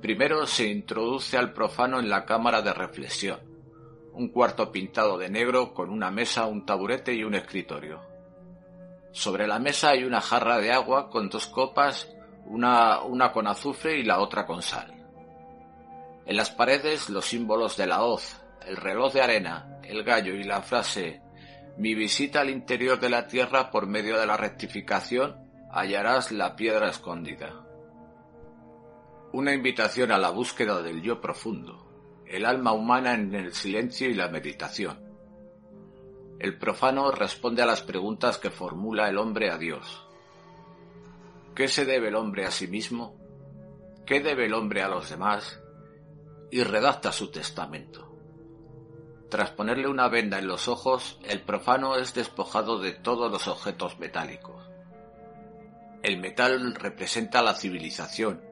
Primero 0.00 0.46
se 0.46 0.68
introduce 0.68 1.36
al 1.36 1.52
profano 1.52 2.00
en 2.00 2.08
la 2.08 2.24
cámara 2.24 2.62
de 2.62 2.72
reflexión, 2.72 3.40
un 4.16 4.28
cuarto 4.28 4.72
pintado 4.72 5.18
de 5.18 5.28
negro 5.28 5.74
con 5.74 5.90
una 5.90 6.10
mesa, 6.10 6.46
un 6.46 6.64
taburete 6.64 7.14
y 7.14 7.22
un 7.22 7.34
escritorio. 7.34 8.00
Sobre 9.12 9.46
la 9.46 9.58
mesa 9.58 9.90
hay 9.90 10.04
una 10.04 10.20
jarra 10.20 10.58
de 10.58 10.72
agua 10.72 11.10
con 11.10 11.28
dos 11.28 11.46
copas, 11.46 12.08
una, 12.46 13.00
con 13.32 13.46
azufre 13.46 13.98
y 13.98 14.04
la 14.04 14.20
otra 14.20 14.46
con 14.46 14.62
sal. 14.62 14.92
En 16.24 16.36
las 16.36 16.50
paredes 16.50 17.10
los 17.10 17.26
símbolos 17.26 17.76
de 17.76 17.86
la 17.86 18.04
hoz, 18.04 18.42
el 18.66 18.76
reloj 18.76 19.12
de 19.12 19.20
arena, 19.20 19.80
el 19.84 20.02
gallo 20.02 20.34
y 20.34 20.42
la 20.42 20.62
frase 20.62 21.22
Mi 21.76 21.94
visita 21.94 22.40
al 22.40 22.50
interior 22.50 22.98
de 22.98 23.10
la 23.10 23.26
tierra 23.26 23.70
por 23.70 23.86
medio 23.86 24.18
de 24.18 24.26
la 24.26 24.36
rectificación 24.36 25.36
hallarás 25.70 26.32
la 26.32 26.56
piedra 26.56 26.88
escondida. 26.88 27.52
Una 29.32 29.52
invitación 29.52 30.10
a 30.10 30.18
la 30.18 30.30
búsqueda 30.30 30.80
del 30.80 31.02
yo 31.02 31.20
profundo, 31.20 31.85
el 32.28 32.44
alma 32.44 32.72
humana 32.72 33.14
en 33.14 33.34
el 33.34 33.52
silencio 33.52 34.08
y 34.08 34.14
la 34.14 34.28
meditación. 34.28 34.98
El 36.38 36.58
profano 36.58 37.10
responde 37.10 37.62
a 37.62 37.66
las 37.66 37.82
preguntas 37.82 38.38
que 38.38 38.50
formula 38.50 39.08
el 39.08 39.18
hombre 39.18 39.50
a 39.50 39.58
Dios. 39.58 40.06
¿Qué 41.54 41.68
se 41.68 41.84
debe 41.84 42.08
el 42.08 42.16
hombre 42.16 42.44
a 42.44 42.50
sí 42.50 42.66
mismo? 42.66 43.16
¿Qué 44.04 44.20
debe 44.20 44.46
el 44.46 44.54
hombre 44.54 44.82
a 44.82 44.88
los 44.88 45.08
demás? 45.08 45.60
y 46.50 46.62
redacta 46.62 47.12
su 47.12 47.30
testamento. 47.30 48.12
Tras 49.30 49.50
ponerle 49.50 49.88
una 49.88 50.08
venda 50.08 50.38
en 50.38 50.46
los 50.46 50.68
ojos, 50.68 51.18
el 51.24 51.42
profano 51.42 51.96
es 51.96 52.14
despojado 52.14 52.78
de 52.78 52.92
todos 52.92 53.30
los 53.30 53.48
objetos 53.48 53.98
metálicos. 53.98 54.64
El 56.02 56.18
metal 56.18 56.74
representa 56.74 57.42
la 57.42 57.54
civilización 57.54 58.42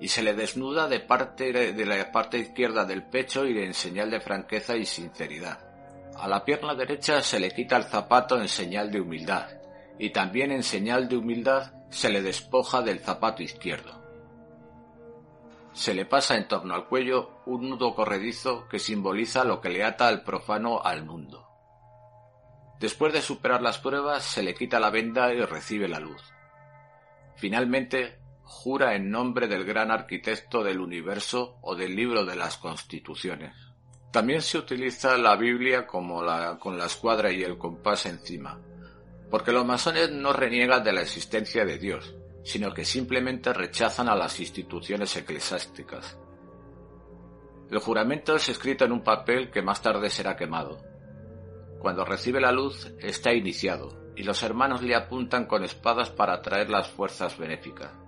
y 0.00 0.08
se 0.08 0.22
le 0.22 0.34
desnuda 0.34 0.88
de, 0.88 1.00
parte 1.00 1.52
de 1.52 1.86
la 1.86 2.10
parte 2.12 2.38
izquierda 2.38 2.84
del 2.84 3.04
pecho 3.04 3.46
y 3.46 3.58
en 3.58 3.74
señal 3.74 4.10
de 4.10 4.20
franqueza 4.20 4.76
y 4.76 4.84
sinceridad. 4.84 5.60
A 6.16 6.28
la 6.28 6.44
pierna 6.44 6.74
derecha 6.74 7.22
se 7.22 7.40
le 7.40 7.50
quita 7.50 7.76
el 7.76 7.84
zapato 7.84 8.40
en 8.40 8.48
señal 8.48 8.90
de 8.90 9.00
humildad 9.00 9.48
y 9.98 10.10
también 10.10 10.50
en 10.52 10.62
señal 10.62 11.08
de 11.08 11.16
humildad 11.16 11.72
se 11.90 12.10
le 12.10 12.22
despoja 12.22 12.82
del 12.82 13.00
zapato 13.00 13.42
izquierdo 13.42 14.04
se 15.74 15.92
le 15.92 16.06
pasa 16.06 16.36
en 16.36 16.46
torno 16.46 16.74
al 16.74 16.86
cuello 16.86 17.42
un 17.46 17.68
nudo 17.68 17.94
corredizo 17.94 18.68
que 18.68 18.78
simboliza 18.78 19.44
lo 19.44 19.60
que 19.60 19.68
le 19.68 19.84
ata 19.84 20.06
al 20.06 20.22
profano 20.22 20.80
al 20.80 21.04
mundo. 21.04 21.48
Después 22.78 23.12
de 23.12 23.20
superar 23.20 23.60
las 23.60 23.78
pruebas, 23.78 24.24
se 24.24 24.44
le 24.44 24.54
quita 24.54 24.78
la 24.78 24.90
venda 24.90 25.34
y 25.34 25.40
recibe 25.40 25.88
la 25.88 25.98
luz. 25.98 26.22
Finalmente, 27.34 28.20
jura 28.44 28.94
en 28.94 29.10
nombre 29.10 29.48
del 29.48 29.64
gran 29.64 29.90
arquitecto 29.90 30.62
del 30.62 30.80
universo 30.80 31.58
o 31.62 31.74
del 31.74 31.96
libro 31.96 32.24
de 32.24 32.36
las 32.36 32.58
constituciones. 32.58 33.54
También 34.12 34.42
se 34.42 34.58
utiliza 34.58 35.18
la 35.18 35.34
Biblia 35.34 35.86
como 35.86 36.22
la, 36.22 36.58
con 36.58 36.78
la 36.78 36.86
escuadra 36.86 37.32
y 37.32 37.42
el 37.42 37.58
compás 37.58 38.06
encima, 38.06 38.60
porque 39.30 39.50
los 39.50 39.66
masones 39.66 40.12
no 40.12 40.32
reniegan 40.32 40.84
de 40.84 40.92
la 40.92 41.02
existencia 41.02 41.64
de 41.64 41.78
Dios, 41.78 42.14
sino 42.44 42.72
que 42.72 42.84
simplemente 42.84 43.52
rechazan 43.52 44.08
a 44.08 44.14
las 44.14 44.38
instituciones 44.38 45.16
eclesiásticas. 45.16 46.18
El 47.70 47.78
juramento 47.78 48.36
es 48.36 48.48
escrito 48.48 48.84
en 48.84 48.92
un 48.92 49.02
papel 49.02 49.50
que 49.50 49.62
más 49.62 49.82
tarde 49.82 50.10
será 50.10 50.36
quemado. 50.36 50.78
Cuando 51.80 52.04
recibe 52.04 52.40
la 52.40 52.52
luz 52.52 52.92
está 53.00 53.32
iniciado, 53.32 54.04
y 54.16 54.22
los 54.22 54.42
hermanos 54.42 54.82
le 54.82 54.94
apuntan 54.94 55.46
con 55.46 55.64
espadas 55.64 56.10
para 56.10 56.34
atraer 56.34 56.70
las 56.70 56.88
fuerzas 56.88 57.36
benéficas. 57.36 58.03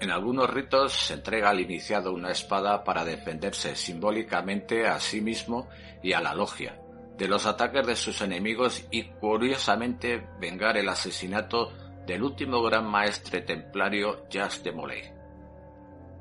En 0.00 0.10
algunos 0.10 0.48
ritos 0.48 0.92
se 0.92 1.14
entrega 1.14 1.50
al 1.50 1.60
iniciado 1.60 2.12
una 2.12 2.30
espada 2.30 2.84
para 2.84 3.04
defenderse 3.04 3.74
simbólicamente 3.74 4.86
a 4.86 5.00
sí 5.00 5.20
mismo 5.20 5.68
y 6.02 6.12
a 6.12 6.20
la 6.20 6.34
logia 6.34 6.78
de 7.18 7.26
los 7.26 7.46
ataques 7.46 7.84
de 7.84 7.96
sus 7.96 8.20
enemigos 8.22 8.86
y 8.92 9.02
curiosamente 9.02 10.28
vengar 10.40 10.76
el 10.76 10.88
asesinato 10.88 11.72
del 12.06 12.22
último 12.22 12.62
gran 12.62 12.86
maestre 12.86 13.40
templario 13.42 14.28
Jacques 14.30 14.62
de 14.62 14.72
Molay. 14.72 15.02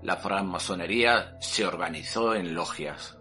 La 0.02 0.18
francmasonería 0.18 1.38
se 1.40 1.66
organizó 1.66 2.34
en 2.34 2.56
logias. 2.56 3.16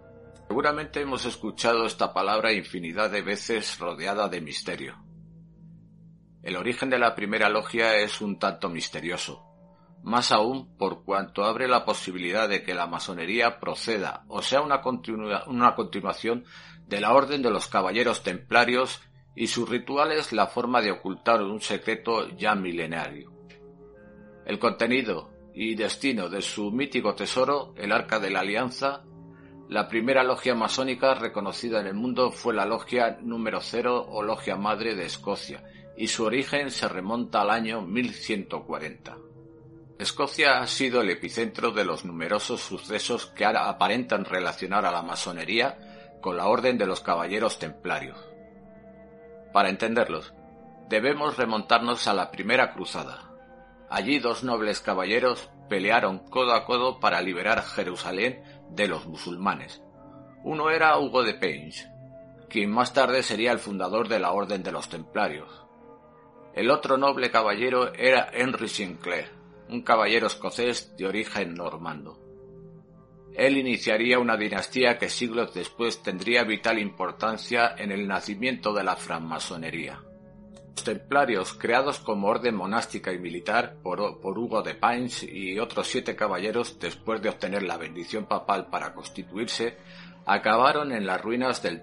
Seguramente 0.48 1.02
hemos 1.02 1.26
escuchado 1.26 1.84
esta 1.84 2.14
palabra 2.14 2.52
infinidad 2.52 3.10
de 3.10 3.20
veces 3.20 3.78
rodeada 3.78 4.28
de 4.28 4.40
misterio. 4.40 4.96
El 6.42 6.56
origen 6.56 6.88
de 6.88 6.98
la 6.98 7.14
primera 7.14 7.50
logia 7.50 7.96
es 7.96 8.22
un 8.22 8.38
tanto 8.38 8.70
misterioso, 8.70 9.44
más 10.06 10.30
aún 10.30 10.68
por 10.76 11.02
cuanto 11.02 11.44
abre 11.44 11.66
la 11.66 11.84
posibilidad 11.84 12.48
de 12.48 12.62
que 12.62 12.74
la 12.74 12.86
masonería 12.86 13.58
proceda 13.58 14.24
o 14.28 14.40
sea 14.40 14.60
una, 14.60 14.80
continuación 14.80 16.44
de 16.86 17.00
la 17.00 17.12
Orden 17.12 17.42
de 17.42 17.50
los 17.50 17.66
Caballeros 17.66 18.22
Templarios 18.22 19.02
y 19.34 19.48
sus 19.48 19.68
rituales 19.68 20.32
la 20.32 20.46
forma 20.46 20.80
de 20.80 20.92
ocultar 20.92 21.42
un 21.42 21.60
secreto 21.60 22.28
ya 22.36 22.54
milenario. 22.54 23.32
El 24.46 24.60
contenido 24.60 25.32
y 25.52 25.74
destino 25.74 26.28
de 26.28 26.40
su 26.40 26.70
mítico 26.70 27.16
tesoro, 27.16 27.74
el 27.76 27.90
Arca 27.90 28.20
de 28.20 28.30
la 28.30 28.40
Alianza, 28.40 29.02
la 29.68 29.88
primera 29.88 30.22
logia 30.22 30.54
masónica 30.54 31.14
reconocida 31.14 31.80
en 31.80 31.88
el 31.88 31.94
mundo 31.94 32.30
fue 32.30 32.54
la 32.54 32.64
Logia 32.64 33.18
número 33.20 33.60
cero 33.60 34.06
o 34.08 34.22
Logia 34.22 34.54
Madre 34.54 34.94
de 34.94 35.06
Escocia, 35.06 35.64
y 35.96 36.06
su 36.06 36.24
origen 36.24 36.70
se 36.70 36.86
remonta 36.86 37.40
al 37.40 37.50
año 37.50 37.82
1140. 37.82 39.26
Escocia 39.98 40.58
ha 40.60 40.66
sido 40.66 41.00
el 41.00 41.08
epicentro 41.08 41.70
de 41.70 41.84
los 41.84 42.04
numerosos 42.04 42.60
sucesos 42.60 43.26
que 43.26 43.46
aparentan 43.46 44.26
relacionar 44.26 44.84
a 44.84 44.90
la 44.90 45.02
masonería 45.02 45.78
con 46.20 46.36
la 46.36 46.48
Orden 46.48 46.76
de 46.76 46.86
los 46.86 47.00
Caballeros 47.00 47.58
Templarios. 47.58 48.18
Para 49.54 49.70
entenderlos, 49.70 50.34
debemos 50.90 51.38
remontarnos 51.38 52.06
a 52.08 52.12
la 52.12 52.30
primera 52.30 52.74
cruzada. 52.74 53.32
Allí 53.88 54.18
dos 54.18 54.44
nobles 54.44 54.80
caballeros 54.80 55.48
pelearon 55.70 56.18
codo 56.18 56.52
a 56.52 56.66
codo 56.66 57.00
para 57.00 57.22
liberar 57.22 57.62
Jerusalén 57.62 58.42
de 58.68 58.88
los 58.88 59.06
musulmanes. 59.06 59.82
Uno 60.44 60.68
era 60.68 60.98
Hugo 60.98 61.22
de 61.22 61.34
Paynes, 61.34 61.88
quien 62.50 62.70
más 62.70 62.92
tarde 62.92 63.22
sería 63.22 63.50
el 63.50 63.60
fundador 63.60 64.08
de 64.08 64.20
la 64.20 64.32
Orden 64.32 64.62
de 64.62 64.72
los 64.72 64.90
Templarios. 64.90 65.64
El 66.52 66.70
otro 66.70 66.98
noble 66.98 67.30
caballero 67.30 67.94
era 67.94 68.28
Henry 68.32 68.68
Sinclair, 68.68 69.35
un 69.68 69.82
caballero 69.82 70.26
escocés 70.26 70.96
de 70.96 71.06
origen 71.06 71.54
normando. 71.54 72.18
Él 73.34 73.58
iniciaría 73.58 74.18
una 74.18 74.36
dinastía 74.36 74.96
que 74.96 75.10
siglos 75.10 75.52
después 75.52 76.02
tendría 76.02 76.42
vital 76.44 76.78
importancia 76.78 77.74
en 77.76 77.92
el 77.92 78.08
nacimiento 78.08 78.72
de 78.72 78.82
la 78.82 78.96
francmasonería. 78.96 80.00
Los 80.74 80.84
templarios, 80.84 81.52
creados 81.52 81.98
como 81.98 82.28
orden 82.28 82.54
monástica 82.54 83.12
y 83.12 83.18
militar 83.18 83.76
por, 83.82 84.00
Hugo 84.00 84.62
de 84.62 84.74
Pines 84.74 85.22
y 85.22 85.58
otros 85.58 85.86
siete 85.86 86.16
caballeros 86.16 86.78
después 86.78 87.20
de 87.20 87.28
obtener 87.28 87.62
la 87.62 87.76
bendición 87.76 88.24
papal 88.24 88.68
para 88.68 88.94
constituirse, 88.94 89.76
acabaron 90.24 90.92
en 90.92 91.04
las 91.06 91.20
ruinas 91.20 91.62
del, 91.62 91.82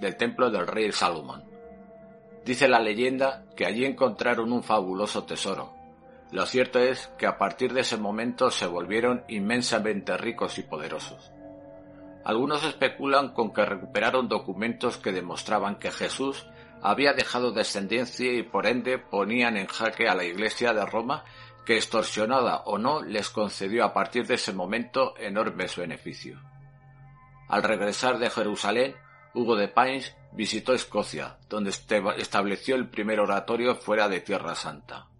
del 0.00 0.16
templo 0.16 0.50
del 0.50 0.66
rey 0.68 0.92
Salomón. 0.92 1.44
Dice 2.44 2.68
la 2.68 2.80
leyenda 2.80 3.44
que 3.56 3.66
allí 3.66 3.84
encontraron 3.84 4.52
un 4.52 4.62
fabuloso 4.62 5.24
tesoro, 5.24 5.81
lo 6.32 6.46
cierto 6.46 6.78
es 6.78 7.08
que 7.18 7.26
a 7.26 7.36
partir 7.36 7.74
de 7.74 7.82
ese 7.82 7.98
momento 7.98 8.50
se 8.50 8.66
volvieron 8.66 9.22
inmensamente 9.28 10.16
ricos 10.16 10.56
y 10.56 10.62
poderosos. 10.62 11.30
Algunos 12.24 12.64
especulan 12.64 13.34
con 13.34 13.52
que 13.52 13.66
recuperaron 13.66 14.28
documentos 14.28 14.96
que 14.96 15.12
demostraban 15.12 15.76
que 15.76 15.90
Jesús 15.90 16.46
había 16.80 17.12
dejado 17.12 17.52
descendencia 17.52 18.32
y 18.32 18.42
por 18.44 18.66
ende 18.66 18.96
ponían 18.96 19.58
en 19.58 19.66
jaque 19.66 20.08
a 20.08 20.14
la 20.14 20.24
Iglesia 20.24 20.72
de 20.72 20.86
Roma 20.86 21.22
que 21.66 21.76
extorsionada 21.76 22.62
o 22.64 22.78
no 22.78 23.02
les 23.02 23.28
concedió 23.28 23.84
a 23.84 23.92
partir 23.92 24.26
de 24.26 24.36
ese 24.36 24.54
momento 24.54 25.14
enormes 25.18 25.76
beneficios. 25.76 26.40
Al 27.46 27.62
regresar 27.62 28.18
de 28.18 28.30
Jerusalén, 28.30 28.96
Hugo 29.34 29.54
de 29.54 29.68
Pines 29.68 30.16
visitó 30.32 30.72
Escocia, 30.72 31.36
donde 31.50 31.70
estableció 32.16 32.74
el 32.74 32.88
primer 32.88 33.20
oratorio 33.20 33.74
fuera 33.74 34.08
de 34.08 34.20
Tierra 34.20 34.54
Santa 34.54 35.11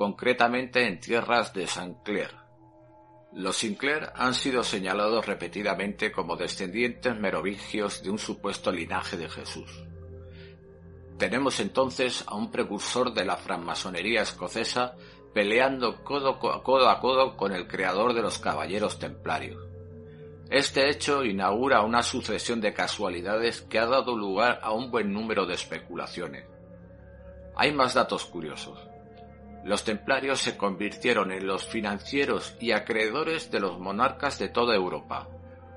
concretamente 0.00 0.86
en 0.86 0.98
tierras 0.98 1.52
de 1.52 1.66
Saint-Clair. 1.66 2.30
Los 3.34 3.58
Sinclair 3.58 4.08
han 4.14 4.32
sido 4.32 4.64
señalados 4.64 5.26
repetidamente 5.26 6.10
como 6.10 6.36
descendientes 6.36 7.14
merovingios 7.18 8.02
de 8.02 8.08
un 8.08 8.18
supuesto 8.18 8.72
linaje 8.72 9.18
de 9.18 9.28
Jesús. 9.28 9.84
Tenemos 11.18 11.60
entonces 11.60 12.24
a 12.26 12.34
un 12.34 12.50
precursor 12.50 13.12
de 13.12 13.26
la 13.26 13.36
francmasonería 13.36 14.22
escocesa 14.22 14.94
peleando 15.34 16.02
codo, 16.02 16.38
codo 16.38 16.88
a 16.88 16.98
codo 16.98 17.36
con 17.36 17.52
el 17.52 17.68
creador 17.68 18.14
de 18.14 18.22
los 18.22 18.38
caballeros 18.38 18.98
templarios. 18.98 19.62
Este 20.48 20.88
hecho 20.88 21.26
inaugura 21.26 21.82
una 21.82 22.02
sucesión 22.02 22.62
de 22.62 22.72
casualidades 22.72 23.60
que 23.60 23.78
ha 23.78 23.84
dado 23.84 24.16
lugar 24.16 24.60
a 24.62 24.72
un 24.72 24.90
buen 24.90 25.12
número 25.12 25.44
de 25.44 25.56
especulaciones. 25.56 26.46
Hay 27.54 27.70
más 27.74 27.92
datos 27.92 28.24
curiosos. 28.24 28.89
Los 29.64 29.84
templarios 29.84 30.40
se 30.40 30.56
convirtieron 30.56 31.32
en 31.32 31.46
los 31.46 31.66
financieros 31.66 32.56
y 32.60 32.72
acreedores 32.72 33.50
de 33.50 33.60
los 33.60 33.78
monarcas 33.78 34.38
de 34.38 34.48
toda 34.48 34.74
Europa, 34.74 35.28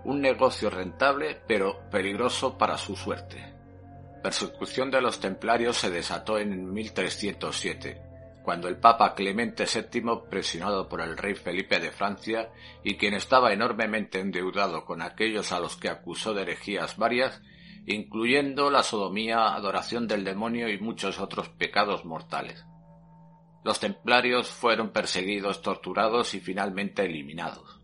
un 0.06 0.22
negocio 0.22 0.70
rentable 0.70 1.42
pero 1.48 1.90
peligroso 1.90 2.58
para 2.58 2.78
su 2.78 2.96
suerte. 2.96 3.54
Persecución 4.22 4.90
de 4.90 5.02
los 5.02 5.20
templarios 5.20 5.78
se 5.78 5.90
desató 5.90 6.40
en 6.40 6.72
1307, 6.72 8.02
cuando 8.42 8.68
el 8.70 8.78
Papa 8.78 9.16
Clemente 9.16 9.66
VII, 9.66 10.30
presionado 10.30 10.88
por 10.88 11.02
el 11.02 11.18
rey 11.18 11.36
Felipe 11.36 11.80
de 11.80 11.92
Francia 11.92 12.50
y 12.84 12.96
quien 12.96 13.14
estaba 13.14 13.52
enormemente 13.52 14.20
endeudado 14.20 14.86
con 14.86 15.02
aquellos 15.02 15.52
a 15.52 15.60
los 15.60 15.76
que 15.76 15.90
acusó 15.90 16.34
de 16.34 16.44
herejías 16.44 16.98
varias, 16.98 17.42
incluyendo 17.86 18.72
la 18.72 18.84
sodomía, 18.84 19.54
adoración 19.54 20.08
del 20.08 20.24
demonio 20.24 20.70
y 20.70 20.80
muchos 20.80 21.20
otros 21.20 21.50
pecados 21.50 22.06
mortales, 22.06 22.66
los 23.64 23.80
templarios 23.80 24.50
fueron 24.50 24.92
perseguidos, 24.92 25.62
torturados 25.62 26.34
y 26.34 26.40
finalmente 26.40 27.06
eliminados. 27.06 27.80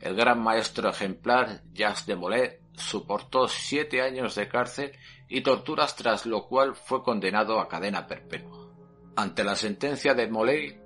El 0.00 0.16
gran 0.16 0.42
maestro 0.42 0.88
ejemplar, 0.88 1.62
Jacques 1.74 2.06
de 2.06 2.16
Molay, 2.16 2.50
soportó 2.74 3.48
siete 3.48 4.00
años 4.00 4.34
de 4.34 4.48
cárcel 4.48 4.92
y 5.28 5.42
torturas 5.42 5.94
tras 5.96 6.24
lo 6.24 6.46
cual 6.46 6.74
fue 6.74 7.02
condenado 7.02 7.60
a 7.60 7.68
cadena 7.68 8.06
perpetua. 8.06 8.68
Ante 9.16 9.44
la 9.44 9.54
sentencia 9.54 10.14
de 10.14 10.28
Molay, 10.28 10.80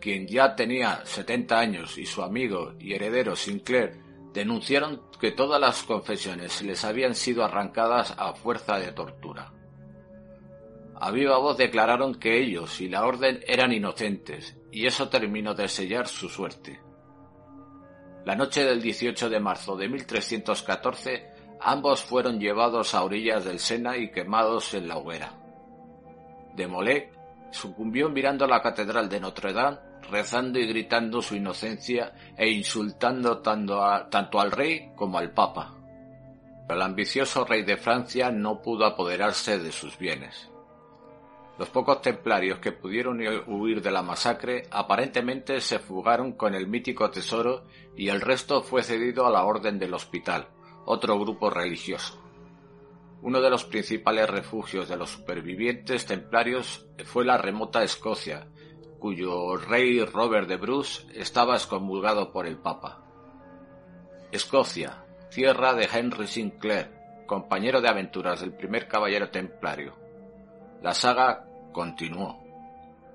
quien 0.00 0.26
ya 0.26 0.54
tenía 0.54 1.04
setenta 1.04 1.58
años 1.58 1.98
y 1.98 2.06
su 2.06 2.22
amigo 2.22 2.74
y 2.78 2.92
heredero 2.92 3.34
Sinclair 3.34 4.00
denunciaron 4.32 5.02
que 5.20 5.32
todas 5.32 5.60
las 5.60 5.82
confesiones 5.82 6.62
les 6.62 6.84
habían 6.84 7.14
sido 7.14 7.44
arrancadas 7.44 8.14
a 8.16 8.32
fuerza 8.34 8.78
de 8.78 8.92
tortura. 8.92 9.51
A 11.04 11.10
viva 11.10 11.36
voz 11.36 11.56
declararon 11.56 12.14
que 12.14 12.38
ellos 12.38 12.80
y 12.80 12.88
la 12.88 13.04
orden 13.04 13.40
eran 13.48 13.72
inocentes, 13.72 14.56
y 14.70 14.86
eso 14.86 15.08
terminó 15.08 15.52
de 15.52 15.66
sellar 15.66 16.06
su 16.06 16.28
suerte. 16.28 16.80
La 18.24 18.36
noche 18.36 18.62
del 18.62 18.80
18 18.80 19.28
de 19.28 19.40
marzo 19.40 19.74
de 19.74 19.88
1314, 19.88 21.26
ambos 21.60 22.04
fueron 22.04 22.38
llevados 22.38 22.94
a 22.94 23.02
orillas 23.02 23.44
del 23.44 23.58
Sena 23.58 23.96
y 23.96 24.12
quemados 24.12 24.74
en 24.74 24.86
la 24.86 24.98
hoguera. 24.98 25.34
Demolé 26.54 27.10
sucumbió 27.50 28.08
mirando 28.08 28.46
la 28.46 28.62
catedral 28.62 29.08
de 29.08 29.18
Notre 29.18 29.52
Dame, 29.52 29.78
rezando 30.08 30.60
y 30.60 30.68
gritando 30.68 31.20
su 31.20 31.34
inocencia 31.34 32.12
e 32.36 32.48
insultando 32.48 33.40
tanto 33.40 34.38
al 34.38 34.52
rey 34.52 34.92
como 34.94 35.18
al 35.18 35.32
papa. 35.32 35.74
Pero 36.68 36.78
el 36.78 36.82
ambicioso 36.86 37.44
rey 37.44 37.64
de 37.64 37.76
Francia 37.76 38.30
no 38.30 38.62
pudo 38.62 38.86
apoderarse 38.86 39.58
de 39.58 39.72
sus 39.72 39.98
bienes. 39.98 40.51
Los 41.58 41.68
pocos 41.68 42.00
templarios 42.00 42.58
que 42.58 42.72
pudieron 42.72 43.20
huir 43.46 43.82
de 43.82 43.90
la 43.90 44.02
masacre 44.02 44.66
aparentemente 44.70 45.60
se 45.60 45.78
fugaron 45.78 46.32
con 46.32 46.54
el 46.54 46.66
mítico 46.66 47.10
tesoro 47.10 47.66
y 47.96 48.08
el 48.08 48.20
resto 48.20 48.62
fue 48.62 48.82
cedido 48.82 49.26
a 49.26 49.30
la 49.30 49.44
Orden 49.44 49.78
del 49.78 49.94
Hospital, 49.94 50.48
otro 50.86 51.18
grupo 51.18 51.50
religioso. 51.50 52.18
Uno 53.20 53.40
de 53.40 53.50
los 53.50 53.64
principales 53.64 54.28
refugios 54.28 54.88
de 54.88 54.96
los 54.96 55.10
supervivientes 55.10 56.06
templarios 56.06 56.88
fue 57.04 57.24
la 57.24 57.38
remota 57.38 57.84
Escocia, 57.84 58.48
cuyo 58.98 59.56
rey 59.56 60.04
Robert 60.04 60.48
de 60.48 60.56
Bruce 60.56 61.06
estaba 61.14 61.54
excomulgado 61.54 62.32
por 62.32 62.46
el 62.46 62.56
Papa. 62.56 63.04
Escocia, 64.32 65.04
tierra 65.30 65.74
de 65.74 65.88
Henry 65.92 66.26
Sinclair, 66.26 66.90
compañero 67.26 67.80
de 67.80 67.88
aventuras 67.88 68.40
del 68.40 68.54
primer 68.54 68.88
caballero 68.88 69.30
templario. 69.30 70.01
La 70.82 70.94
saga 70.94 71.44
continuó. 71.72 72.42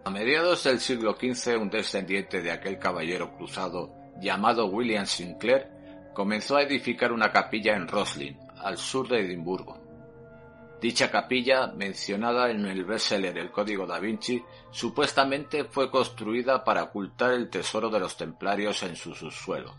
A 0.06 0.10
mediados 0.10 0.64
del 0.64 0.80
siglo 0.80 1.18
XV, 1.20 1.58
un 1.60 1.70
descendiente 1.70 2.42
de 2.42 2.52
aquel 2.52 2.80
caballero 2.80 3.36
cruzado, 3.36 3.94
llamado 4.22 4.68
William 4.68 5.06
Sinclair, 5.06 5.68
comenzó 6.14 6.56
a 6.56 6.64
edificar 6.64 7.12
una 7.12 7.32
capilla 7.32 7.76
en 7.76 7.90
Roslin, 7.90 8.40
al 8.64 8.78
sur 8.78 9.10
de 9.10 9.20
Edimburgo. 9.20 9.78
Dicha 10.80 11.12
capilla, 11.12 11.68
mencionada 11.68 12.52
en 12.52 12.66
el 12.66 12.86
bestseller 12.86 13.38
El 13.38 13.52
Código 13.52 13.86
da 13.86 14.00
Vinci, 14.00 14.42
supuestamente 14.72 15.66
fue 15.66 15.92
construida 15.92 16.64
para 16.64 16.84
ocultar 16.84 17.34
el 17.34 17.50
tesoro 17.50 17.90
de 17.90 18.00
los 18.00 18.16
templarios 18.16 18.82
en 18.84 18.96
su 18.96 19.14
subsuelo. 19.14 19.76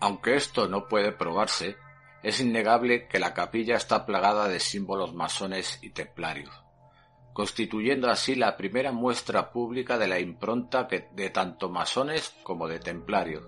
Aunque 0.00 0.34
esto 0.34 0.68
no 0.68 0.88
puede 0.88 1.12
probarse, 1.12 1.76
es 2.24 2.40
innegable 2.40 3.06
que 3.06 3.18
la 3.18 3.34
capilla 3.34 3.76
está 3.76 4.06
plagada 4.06 4.48
de 4.48 4.58
símbolos 4.58 5.12
masones 5.14 5.78
y 5.82 5.90
templarios, 5.90 6.63
constituyendo 7.34 8.08
así 8.08 8.34
la 8.34 8.56
primera 8.56 8.92
muestra 8.92 9.52
pública 9.52 9.98
de 9.98 10.08
la 10.08 10.18
impronta 10.18 10.88
de 10.88 11.28
tanto 11.28 11.68
masones 11.68 12.34
como 12.42 12.66
de 12.66 12.78
templarios, 12.78 13.44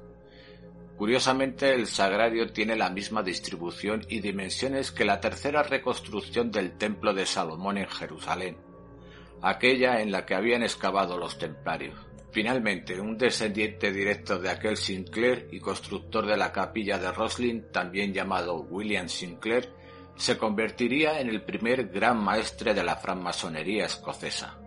Curiosamente, 0.96 1.74
el 1.74 1.86
sagrario 1.86 2.52
tiene 2.52 2.74
la 2.74 2.88
misma 2.88 3.22
distribución 3.22 4.06
y 4.08 4.20
dimensiones 4.20 4.90
que 4.90 5.04
la 5.04 5.20
tercera 5.20 5.62
reconstrucción 5.62 6.50
del 6.50 6.78
Templo 6.78 7.12
de 7.12 7.26
Salomón 7.26 7.76
en 7.76 7.86
Jerusalén, 7.86 8.56
aquella 9.42 10.00
en 10.00 10.10
la 10.10 10.24
que 10.24 10.34
habían 10.34 10.62
excavado 10.62 11.18
los 11.18 11.38
templarios. 11.38 11.98
Finalmente, 12.30 12.98
un 12.98 13.18
descendiente 13.18 13.92
directo 13.92 14.38
de 14.38 14.48
aquel 14.48 14.78
Sinclair 14.78 15.48
y 15.52 15.60
constructor 15.60 16.26
de 16.26 16.36
la 16.38 16.50
capilla 16.50 16.98
de 16.98 17.12
Roslin, 17.12 17.70
también 17.70 18.14
llamado 18.14 18.60
William 18.60 19.08
Sinclair, 19.08 19.70
se 20.16 20.38
convertiría 20.38 21.20
en 21.20 21.28
el 21.28 21.42
primer 21.42 21.88
gran 21.88 22.18
maestre 22.22 22.74
de 22.74 22.82
la 22.82 22.96
francmasonería 22.96 23.86
escocesa. 23.86 24.58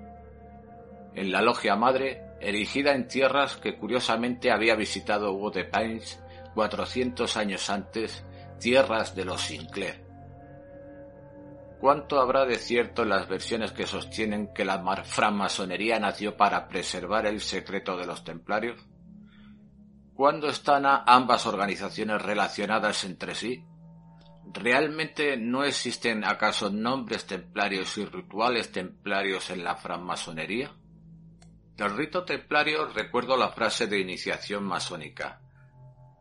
En 1.15 1.31
la 1.31 1.41
logia 1.41 1.75
madre 1.75 2.23
erigida 2.39 2.93
en 2.93 3.07
tierras 3.07 3.57
que 3.57 3.77
curiosamente 3.77 4.51
había 4.51 4.75
visitado 4.75 5.33
Hugo 5.33 5.51
de 5.51 5.65
Paynes 5.65 6.21
400 6.53 7.37
años 7.37 7.69
antes, 7.69 8.23
tierras 8.59 9.15
de 9.15 9.25
los 9.25 9.41
Sinclair. 9.41 10.05
¿Cuánto 11.79 12.19
habrá 12.19 12.45
de 12.45 12.57
cierto 12.57 13.03
en 13.03 13.09
las 13.09 13.27
versiones 13.27 13.71
que 13.71 13.87
sostienen 13.87 14.53
que 14.53 14.65
la 14.65 14.81
francmasonería 15.03 15.99
nació 15.99 16.35
para 16.35 16.67
preservar 16.67 17.25
el 17.25 17.39
secreto 17.39 17.95
de 17.95 18.05
los 18.05 18.23
templarios? 18.23 18.77
¿Cuándo 20.13 20.49
están 20.49 20.83
ambas 20.85 21.45
organizaciones 21.45 22.21
relacionadas 22.21 23.05
entre 23.05 23.33
sí? 23.33 23.63
¿Realmente 24.51 25.37
no 25.37 25.63
existen 25.63 26.25
acaso 26.25 26.71
nombres 26.71 27.27
templarios 27.27 27.95
y 27.99 28.05
rituales 28.05 28.71
templarios 28.71 29.51
en 29.51 29.63
la 29.63 29.75
francmasonería? 29.75 30.71
Del 31.77 31.95
rito 31.95 32.25
templario 32.25 32.87
recuerdo 32.87 33.37
la 33.37 33.49
frase 33.49 33.85
de 33.85 33.99
iniciación 33.99 34.63
masónica. 34.63 35.39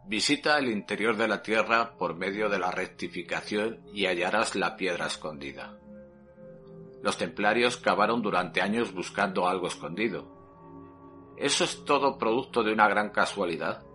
Visita 0.06 0.58
el 0.58 0.68
interior 0.68 1.16
de 1.16 1.26
la 1.26 1.40
tierra 1.40 1.96
por 1.96 2.16
medio 2.16 2.50
de 2.50 2.58
la 2.58 2.70
rectificación 2.70 3.80
y 3.94 4.04
hallarás 4.04 4.54
la 4.56 4.76
piedra 4.76 5.06
escondida. 5.06 5.78
Los 7.02 7.16
templarios 7.16 7.78
cavaron 7.78 8.20
durante 8.20 8.60
años 8.60 8.92
buscando 8.92 9.48
algo 9.48 9.68
escondido. 9.68 11.34
¿Eso 11.38 11.64
es 11.64 11.82
todo 11.86 12.18
producto 12.18 12.62
de 12.62 12.74
una 12.74 12.88
gran 12.88 13.08
casualidad? 13.08 13.87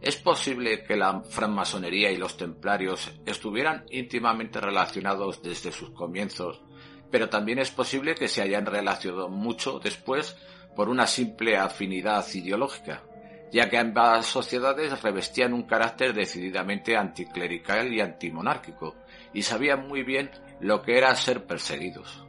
¿Es 0.00 0.16
posible 0.16 0.84
que 0.84 0.96
la 0.96 1.22
francmasonería 1.22 2.12
y 2.12 2.16
los 2.16 2.36
templarios 2.36 3.10
estuvieran 3.26 3.84
íntimamente 3.90 4.60
relacionados 4.60 5.42
desde 5.42 5.72
sus 5.72 5.90
comienzos, 5.90 6.62
pero 7.10 7.28
también 7.28 7.58
es 7.58 7.70
posible 7.70 8.14
que 8.14 8.28
se 8.28 8.42
hayan 8.42 8.66
relacionado 8.66 9.28
mucho 9.28 9.80
después 9.80 10.36
por 10.76 10.88
una 10.88 11.06
simple 11.08 11.56
afinidad 11.56 12.24
ideológica, 12.32 13.02
ya 13.50 13.68
que 13.68 13.78
ambas 13.78 14.26
sociedades 14.26 15.02
revestían 15.02 15.52
un 15.52 15.64
carácter 15.64 16.14
decididamente 16.14 16.96
anticlerical 16.96 17.92
y 17.92 18.00
antimonárquico, 18.00 18.94
y 19.32 19.42
sabían 19.42 19.88
muy 19.88 20.04
bien 20.04 20.30
lo 20.60 20.82
que 20.82 20.96
era 20.96 21.14
ser 21.16 21.44
perseguidos. 21.44 22.24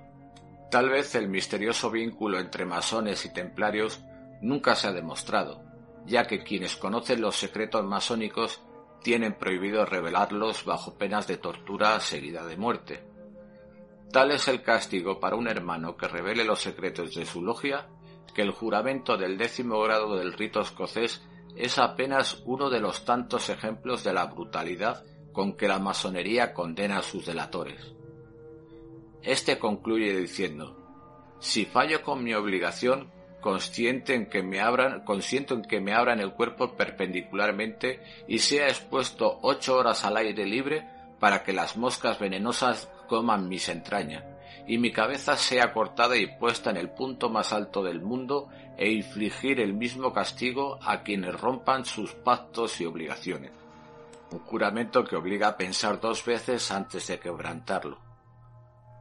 Tal 0.71 0.89
vez 0.89 1.13
el 1.13 1.29
misterioso 1.29 1.91
vínculo 1.91 2.39
entre 2.39 2.65
masones 2.65 3.25
y 3.25 3.33
templarios 3.33 4.03
nunca 4.41 4.75
se 4.75 4.87
ha 4.87 4.91
demostrado, 4.91 5.68
ya 6.05 6.25
que 6.25 6.43
quienes 6.43 6.75
conocen 6.75 7.21
los 7.21 7.35
secretos 7.35 7.85
masónicos 7.85 8.61
tienen 9.01 9.33
prohibido 9.33 9.85
revelarlos 9.85 10.65
bajo 10.65 10.97
penas 10.97 11.27
de 11.27 11.37
tortura 11.37 11.99
seguida 11.99 12.45
de 12.45 12.57
muerte. 12.57 13.03
Tal 14.11 14.31
es 14.31 14.47
el 14.47 14.61
castigo 14.61 15.19
para 15.19 15.35
un 15.35 15.47
hermano 15.47 15.95
que 15.95 16.07
revele 16.07 16.43
los 16.43 16.59
secretos 16.61 17.13
de 17.15 17.25
su 17.25 17.41
logia 17.41 17.87
que 18.33 18.41
el 18.41 18.51
juramento 18.51 19.17
del 19.17 19.37
décimo 19.37 19.79
grado 19.81 20.15
del 20.15 20.33
rito 20.33 20.61
escocés 20.61 21.21
es 21.55 21.77
apenas 21.77 22.41
uno 22.45 22.69
de 22.69 22.79
los 22.79 23.05
tantos 23.05 23.49
ejemplos 23.49 24.03
de 24.03 24.13
la 24.13 24.25
brutalidad 24.25 25.03
con 25.33 25.57
que 25.57 25.67
la 25.67 25.79
masonería 25.79 26.53
condena 26.53 26.99
a 26.99 27.03
sus 27.03 27.25
delatores. 27.25 27.93
Este 29.21 29.59
concluye 29.59 30.15
diciendo 30.17 30.77
Si 31.39 31.65
fallo 31.65 32.01
con 32.01 32.23
mi 32.23 32.33
obligación, 32.33 33.11
consciente 33.41 34.15
en 34.15 34.27
que 34.27 34.43
me 34.43 34.59
abran, 34.59 35.03
consiento 35.03 35.53
en 35.53 35.63
que 35.63 35.81
me 35.81 35.93
abran 35.93 36.19
el 36.19 36.33
cuerpo 36.33 36.75
perpendicularmente 36.75 38.01
y 38.27 38.39
sea 38.39 38.67
expuesto 38.67 39.39
ocho 39.41 39.77
horas 39.77 40.05
al 40.05 40.17
aire 40.17 40.45
libre 40.45 40.87
para 41.19 41.43
que 41.43 41.53
las 41.53 41.77
moscas 41.77 42.19
venenosas 42.19 42.89
coman 43.07 43.49
mis 43.49 43.69
entrañas 43.69 44.23
y 44.69 44.77
mi 44.77 44.91
cabeza 44.91 45.35
sea 45.35 45.73
cortada 45.73 46.15
y 46.15 46.27
puesta 46.27 46.69
en 46.69 46.77
el 46.77 46.91
punto 46.91 47.29
más 47.29 47.53
alto 47.53 47.83
del 47.83 48.01
mundo 48.01 48.49
e 48.77 48.91
infligir 48.91 49.59
el 49.59 49.73
mismo 49.73 50.13
castigo 50.13 50.77
a 50.83 51.01
quienes 51.01 51.39
rompan 51.39 51.85
sus 51.85 52.13
pactos 52.13 52.79
y 52.79 52.85
obligaciones. 52.85 53.51
Un 54.31 54.39
juramento 54.39 55.03
que 55.03 55.15
obliga 55.15 55.47
a 55.47 55.57
pensar 55.57 55.99
dos 55.99 56.23
veces 56.23 56.69
antes 56.69 57.07
de 57.07 57.19
quebrantarlo. 57.19 57.99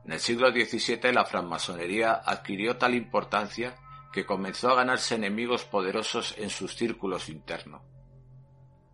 En 0.06 0.12
el 0.12 0.20
siglo 0.20 0.50
XVII 0.50 1.12
la 1.12 1.26
francmasonería 1.26 2.14
adquirió 2.14 2.78
tal 2.78 2.94
importancia 2.94 3.74
que 4.12 4.26
comenzó 4.26 4.70
a 4.70 4.76
ganarse 4.76 5.14
enemigos 5.14 5.64
poderosos 5.64 6.34
en 6.38 6.50
sus 6.50 6.74
círculos 6.74 7.28
internos. 7.28 7.82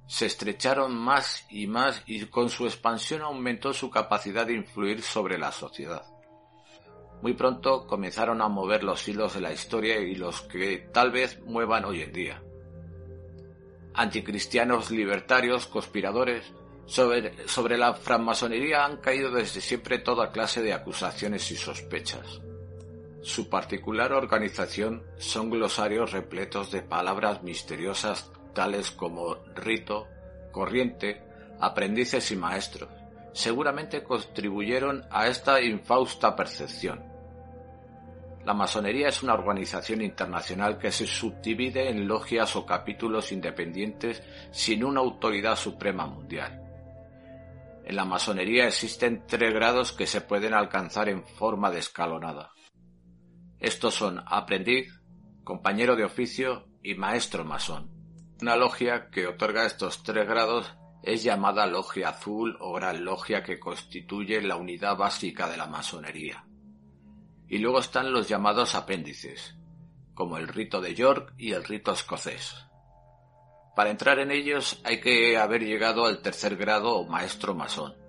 Se 0.07 0.27
estrecharon 0.27 0.95
más 0.95 1.47
y 1.49 1.67
más 1.67 2.03
y 2.07 2.27
con 2.27 2.51
su 2.51 2.67
expansión 2.67 3.23
aumentó 3.23 3.73
su 3.73 3.91
capacidad 3.91 4.47
de 4.47 4.55
influir 4.55 5.03
sobre 5.03 5.39
la 5.39 5.51
sociedad. 5.51 6.05
Muy 7.23 7.33
pronto 7.33 7.87
comenzaron 7.87 8.43
a 8.43 8.49
mover 8.49 8.85
los 8.85 9.09
hilos 9.09 9.35
de 9.35 9.41
la 9.41 9.53
historia 9.53 9.99
y 9.99 10.15
los 10.15 10.43
que 10.43 10.91
tal 10.93 11.11
vez 11.11 11.41
muevan 11.47 11.87
hoy 11.87 12.03
en 12.03 12.13
día. 12.13 12.43
Anticristianos 13.95 14.91
libertarios, 14.91 15.67
conspiradores, 15.67 16.53
sobre, 16.85 17.49
sobre, 17.49 17.79
la 17.79 17.95
francmasonería 17.95 18.85
han 18.85 18.99
caído 18.99 19.31
desde 19.31 19.63
siempre 19.63 20.01
toda 20.01 20.33
clase 20.33 20.61
de 20.61 20.75
acusaciones 20.75 21.51
y 21.51 21.57
sospechas. 21.57 22.43
Su 23.25 23.49
particular 23.49 24.13
organización 24.13 25.03
son 25.17 25.49
glosarios 25.49 26.13
repletos 26.13 26.71
de 26.71 26.83
palabras 26.83 27.43
misteriosas 27.43 28.31
tales 28.53 28.91
como 28.91 29.37
rito, 29.55 30.07
corriente, 30.53 31.23
aprendices 31.59 32.31
y 32.33 32.37
maestros. 32.37 32.91
Seguramente 33.33 34.03
contribuyeron 34.03 35.07
a 35.11 35.27
esta 35.29 35.63
infausta 35.63 36.37
percepción. 36.37 37.03
La 38.45 38.53
masonería 38.53 39.09
es 39.09 39.23
una 39.23 39.33
organización 39.33 40.03
internacional 40.03 40.77
que 40.77 40.93
se 40.93 41.07
subdivide 41.07 41.89
en 41.89 42.07
logias 42.07 42.55
o 42.57 42.67
capítulos 42.67 43.33
independientes 43.33 44.23
sin 44.51 44.85
una 44.85 45.01
autoridad 45.01 45.57
suprema 45.57 46.07
mundial. 46.07 46.61
En 47.87 47.97
la 47.97 48.05
masonería 48.05 48.67
existen 48.67 49.25
tres 49.27 49.55
grados 49.55 49.93
que 49.93 50.07
se 50.07 50.21
pueden 50.21 50.53
alcanzar 50.53 51.09
en 51.09 51.25
forma 51.25 51.71
de 51.71 51.79
escalonada. 51.79 52.54
Estos 53.65 53.95
son 53.95 54.23
aprendiz, 54.27 54.93
compañero 55.43 55.97
de 55.97 56.05
oficio 56.05 56.69
y 56.83 56.97
maestro 56.97 57.47
masón. 57.47 57.89
Una 58.43 58.57
logia 58.57 59.09
que 59.09 59.27
otorga 59.27 59.65
estos 59.65 60.03
tres 60.03 60.29
grados 60.29 60.71
es 61.03 61.23
llamada 61.23 61.67
logia 61.67 62.11
azul 62.11 62.59
o 62.61 62.75
gran 62.75 63.07
logia 63.07 63.43
que 63.43 63.59
constituye 63.59 64.43
la 64.43 64.57
unidad 64.57 64.99
básica 64.99 65.49
de 65.49 65.57
la 65.57 65.67
masonería. 65.67 66.45
Y 67.49 67.57
luego 67.57 67.79
están 67.79 68.13
los 68.13 68.29
llamados 68.29 68.75
apéndices, 68.75 69.57
como 70.13 70.37
el 70.37 70.47
rito 70.47 70.83
de 70.83 70.95
York 70.95 71.33
y 71.39 71.53
el 71.53 71.65
rito 71.65 71.91
escocés. 71.93 72.67
Para 73.75 73.89
entrar 73.89 74.19
en 74.19 74.31
ellos 74.31 74.79
hay 74.85 75.01
que 75.01 75.39
haber 75.39 75.65
llegado 75.65 76.05
al 76.05 76.21
tercer 76.21 76.57
grado 76.57 76.97
o 76.97 77.09
maestro 77.09 77.55
masón. 77.55 78.04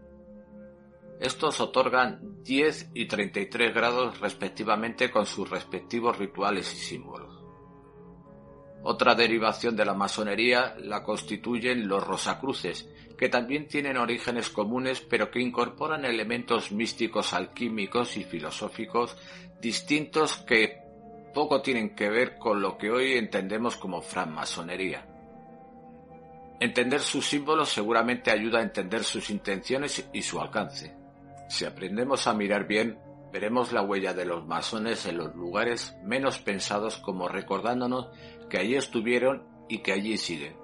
Estos 1.19 1.61
otorgan 1.61 2.43
10 2.43 2.91
y 2.93 3.05
33 3.07 3.73
grados 3.73 4.19
respectivamente 4.19 5.09
con 5.09 5.25
sus 5.25 5.49
respectivos 5.49 6.17
rituales 6.17 6.73
y 6.73 6.77
símbolos. 6.77 7.45
Otra 8.83 9.15
derivación 9.15 9.75
de 9.75 9.85
la 9.85 9.95
masonería 9.95 10.75
la 10.77 11.03
constituyen 11.03 11.87
los 11.87 12.05
rosacruces, 12.05 12.87
que 13.17 13.29
también 13.29 13.67
tienen 13.67 13.97
orígenes 13.97 14.49
comunes 14.49 15.01
pero 15.01 15.31
que 15.31 15.41
incorporan 15.41 16.05
elementos 16.05 16.71
místicos, 16.71 17.33
alquímicos 17.33 18.17
y 18.17 18.23
filosóficos 18.23 19.17
distintos 19.59 20.37
que 20.37 20.83
poco 21.33 21.61
tienen 21.61 21.95
que 21.95 22.09
ver 22.09 22.37
con 22.37 22.61
lo 22.61 22.77
que 22.77 22.91
hoy 22.91 23.13
entendemos 23.13 23.75
como 23.75 24.01
francmasonería. 24.01 25.05
Entender 26.59 27.01
sus 27.01 27.25
símbolos 27.25 27.69
seguramente 27.69 28.31
ayuda 28.31 28.59
a 28.59 28.63
entender 28.63 29.03
sus 29.03 29.29
intenciones 29.29 30.07
y 30.13 30.21
su 30.21 30.39
alcance. 30.39 31.04
Si 31.47 31.65
aprendemos 31.65 32.27
a 32.27 32.33
mirar 32.33 32.67
bien, 32.67 32.99
veremos 33.31 33.71
la 33.71 33.81
huella 33.81 34.13
de 34.13 34.25
los 34.25 34.45
masones 34.45 35.05
en 35.05 35.17
los 35.17 35.35
lugares 35.35 35.95
menos 36.03 36.39
pensados 36.39 36.97
como 36.97 37.27
recordándonos 37.27 38.07
que 38.49 38.57
allí 38.57 38.75
estuvieron 38.75 39.43
y 39.67 39.79
que 39.79 39.93
allí 39.93 40.17
siguen. 40.17 40.55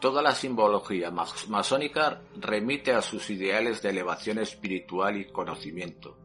Toda 0.00 0.20
la 0.20 0.32
simbología 0.32 1.10
masónica 1.10 2.22
remite 2.36 2.92
a 2.92 3.02
sus 3.02 3.30
ideales 3.30 3.82
de 3.82 3.90
elevación 3.90 4.38
espiritual 4.38 5.16
y 5.16 5.26
conocimiento, 5.26 6.18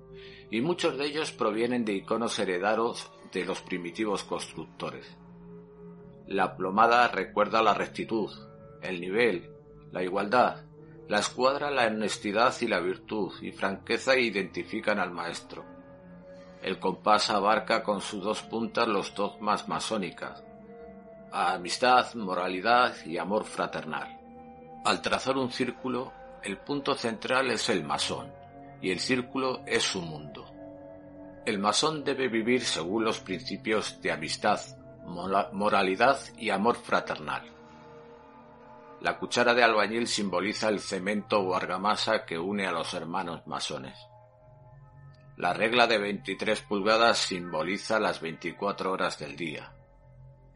y 0.50 0.62
muchos 0.62 0.98
de 0.98 1.06
ellos 1.06 1.32
provienen 1.32 1.86
de 1.86 1.94
iconos 1.94 2.40
heredados 2.40 3.12
de 3.32 3.46
los 3.46 3.62
primitivos 3.62 4.24
constructores. 4.24 5.06
La 6.26 6.58
plomada 6.58 7.08
recuerda 7.08 7.62
la 7.62 7.74
rectitud, 7.74 8.32
el 8.82 9.00
nivel, 9.00 9.52
la 9.92 10.04
igualdad, 10.04 10.67
la 11.08 11.20
escuadra 11.20 11.72
la 11.72 11.88
honestidad 11.88 12.54
y 12.60 12.68
la 12.68 12.80
virtud, 12.80 13.32
y 13.42 13.52
franqueza 13.52 14.18
identifican 14.18 15.00
al 15.00 15.12
maestro. 15.12 15.66
El 16.62 16.80
compás 16.80 17.30
abarca 17.30 17.82
con 17.82 18.02
sus 18.02 18.24
dos 18.24 18.42
puntas 18.44 18.88
los 18.88 19.16
dogmas 19.16 19.68
masónicas, 19.70 20.44
amistad, 21.32 22.14
moralidad 22.16 22.94
y 23.06 23.18
amor 23.18 23.46
fraternal. 23.46 24.20
Al 24.84 25.02
trazar 25.02 25.38
un 25.38 25.52
círculo, 25.52 26.12
el 26.44 26.58
punto 26.58 26.94
central 26.96 27.52
es 27.52 27.70
el 27.70 27.84
masón, 27.84 28.32
y 28.82 28.92
el 28.92 29.00
círculo 29.00 29.62
es 29.66 29.84
su 29.84 30.02
mundo. 30.02 30.46
El 31.46 31.60
masón 31.60 32.04
debe 32.04 32.28
vivir 32.28 32.62
según 32.62 33.06
los 33.06 33.20
principios 33.20 34.02
de 34.02 34.12
amistad, 34.12 34.60
moralidad 35.06 36.20
y 36.38 36.50
amor 36.50 36.76
fraternal. 36.76 37.57
La 39.02 39.20
cuchara 39.20 39.54
de 39.54 39.64
albañil 39.64 40.08
simboliza 40.08 40.70
el 40.70 40.80
cemento 40.80 41.40
o 41.40 41.56
argamasa 41.56 42.26
que 42.26 42.40
une 42.40 42.66
a 42.66 42.72
los 42.72 42.94
hermanos 42.94 43.46
masones. 43.46 43.98
La 45.38 45.54
regla 45.54 45.86
de 45.86 46.00
23 46.00 46.62
pulgadas 46.62 47.20
simboliza 47.20 48.00
las 48.00 48.22
24 48.22 48.92
horas 48.92 49.20
del 49.20 49.36
día. 49.36 49.72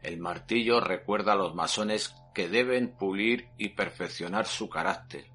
El 0.02 0.18
martillo 0.18 0.80
recuerda 0.80 1.34
a 1.34 1.36
los 1.36 1.54
masones 1.54 2.16
que 2.34 2.48
deben 2.48 2.96
pulir 2.96 3.48
y 3.58 3.70
perfeccionar 3.70 4.46
su 4.46 4.68
carácter. 4.68 5.26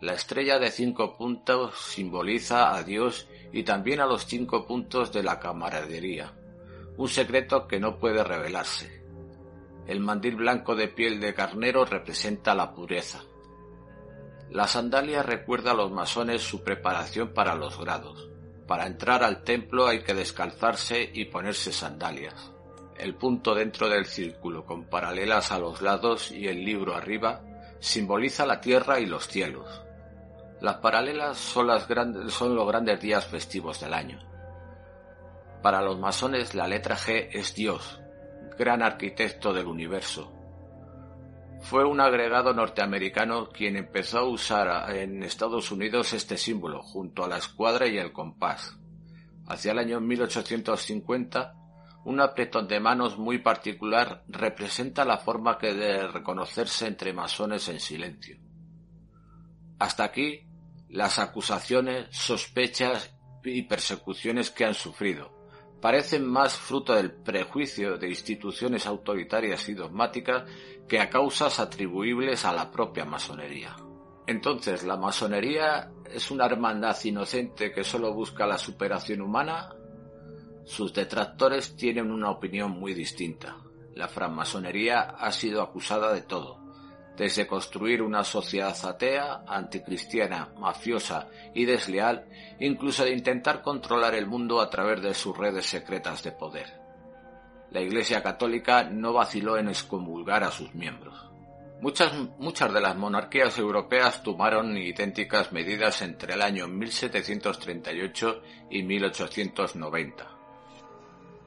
La 0.00 0.12
estrella 0.12 0.60
de 0.60 0.70
cinco 0.70 1.16
puntos 1.16 1.74
simboliza 1.76 2.76
a 2.76 2.84
Dios 2.84 3.28
y 3.52 3.64
también 3.64 4.00
a 4.00 4.06
los 4.06 4.26
cinco 4.26 4.64
puntos 4.64 5.12
de 5.12 5.24
la 5.24 5.40
camaradería, 5.40 6.32
un 6.96 7.08
secreto 7.08 7.66
que 7.66 7.80
no 7.80 7.98
puede 7.98 8.22
revelarse. 8.22 9.05
El 9.86 10.00
mandil 10.00 10.36
blanco 10.36 10.74
de 10.74 10.88
piel 10.88 11.20
de 11.20 11.32
carnero 11.32 11.84
representa 11.84 12.54
la 12.54 12.72
pureza. 12.74 13.22
La 14.50 14.66
sandalia 14.66 15.22
recuerda 15.22 15.72
a 15.72 15.74
los 15.74 15.92
masones 15.92 16.42
su 16.42 16.64
preparación 16.64 17.32
para 17.32 17.54
los 17.54 17.78
grados. 17.78 18.28
Para 18.66 18.86
entrar 18.86 19.22
al 19.22 19.44
templo 19.44 19.86
hay 19.86 20.02
que 20.02 20.14
descalzarse 20.14 21.08
y 21.12 21.26
ponerse 21.26 21.72
sandalias. 21.72 22.52
El 22.98 23.14
punto 23.14 23.54
dentro 23.54 23.88
del 23.88 24.06
círculo 24.06 24.64
con 24.64 24.88
paralelas 24.88 25.52
a 25.52 25.58
los 25.58 25.82
lados 25.82 26.32
y 26.32 26.48
el 26.48 26.64
libro 26.64 26.94
arriba 26.94 27.42
simboliza 27.78 28.46
la 28.46 28.60
tierra 28.60 28.98
y 28.98 29.06
los 29.06 29.28
cielos. 29.28 29.82
Las 30.60 30.76
paralelas 30.76 31.36
son, 31.36 31.68
son 32.30 32.56
los 32.56 32.66
grandes 32.66 33.00
días 33.00 33.26
festivos 33.26 33.80
del 33.80 33.94
año. 33.94 34.18
Para 35.62 35.82
los 35.82 35.98
masones 35.98 36.54
la 36.54 36.66
letra 36.66 36.96
G 36.96 37.28
es 37.32 37.54
Dios, 37.54 38.00
gran 38.58 38.82
arquitecto 38.82 39.52
del 39.52 39.66
universo. 39.66 40.32
Fue 41.62 41.84
un 41.84 42.00
agregado 42.00 42.52
norteamericano 42.52 43.48
quien 43.48 43.76
empezó 43.76 44.18
a 44.18 44.28
usar 44.28 44.94
en 44.94 45.22
Estados 45.22 45.70
Unidos 45.72 46.12
este 46.12 46.36
símbolo 46.36 46.82
junto 46.82 47.24
a 47.24 47.28
la 47.28 47.38
escuadra 47.38 47.86
y 47.86 47.98
el 47.98 48.12
compás. 48.12 48.78
Hacia 49.48 49.72
el 49.72 49.78
año 49.78 50.00
1850, 50.00 51.54
un 52.04 52.20
apretón 52.20 52.68
de 52.68 52.78
manos 52.78 53.18
muy 53.18 53.38
particular 53.38 54.22
representa 54.28 55.04
la 55.04 55.18
forma 55.18 55.58
que 55.58 55.74
de 55.74 56.06
reconocerse 56.06 56.86
entre 56.86 57.12
masones 57.12 57.68
en 57.68 57.80
silencio. 57.80 58.38
Hasta 59.78 60.04
aquí 60.04 60.46
las 60.88 61.18
acusaciones, 61.18 62.06
sospechas 62.10 63.12
y 63.42 63.62
persecuciones 63.62 64.50
que 64.50 64.64
han 64.64 64.74
sufrido, 64.74 65.35
parecen 65.80 66.26
más 66.26 66.56
fruto 66.56 66.94
del 66.94 67.12
prejuicio 67.12 67.98
de 67.98 68.08
instituciones 68.08 68.86
autoritarias 68.86 69.68
y 69.68 69.74
dogmáticas 69.74 70.44
que 70.88 71.00
a 71.00 71.10
causas 71.10 71.58
atribuibles 71.60 72.44
a 72.44 72.52
la 72.52 72.70
propia 72.70 73.04
masonería. 73.04 73.76
Entonces, 74.26 74.84
¿la 74.84 74.96
masonería 74.96 75.92
es 76.12 76.30
una 76.30 76.46
hermandad 76.46 76.96
inocente 77.04 77.72
que 77.72 77.84
solo 77.84 78.12
busca 78.12 78.46
la 78.46 78.58
superación 78.58 79.20
humana? 79.20 79.74
Sus 80.64 80.92
detractores 80.92 81.76
tienen 81.76 82.10
una 82.10 82.30
opinión 82.30 82.72
muy 82.72 82.92
distinta. 82.92 83.56
La 83.94 84.08
francmasonería 84.08 85.00
ha 85.00 85.30
sido 85.30 85.62
acusada 85.62 86.12
de 86.12 86.22
todo, 86.22 86.65
desde 87.16 87.46
construir 87.46 88.02
una 88.02 88.22
sociedad 88.24 88.76
atea, 88.84 89.42
anticristiana, 89.46 90.50
mafiosa 90.58 91.28
y 91.54 91.64
desleal, 91.64 92.26
incluso 92.60 93.04
de 93.04 93.12
intentar 93.12 93.62
controlar 93.62 94.14
el 94.14 94.26
mundo 94.26 94.60
a 94.60 94.68
través 94.68 95.02
de 95.02 95.14
sus 95.14 95.36
redes 95.36 95.66
secretas 95.66 96.22
de 96.22 96.32
poder. 96.32 96.80
La 97.70 97.80
Iglesia 97.80 98.22
Católica 98.22 98.84
no 98.84 99.12
vaciló 99.12 99.56
en 99.56 99.68
excomulgar 99.68 100.44
a 100.44 100.50
sus 100.50 100.74
miembros. 100.74 101.14
Muchas, 101.80 102.12
muchas 102.38 102.72
de 102.72 102.80
las 102.80 102.96
monarquías 102.96 103.58
europeas 103.58 104.22
tomaron 104.22 104.76
idénticas 104.76 105.52
medidas 105.52 106.00
entre 106.02 106.34
el 106.34 106.42
año 106.42 106.68
1738 106.68 108.42
y 108.70 108.82
1890. 108.82 110.30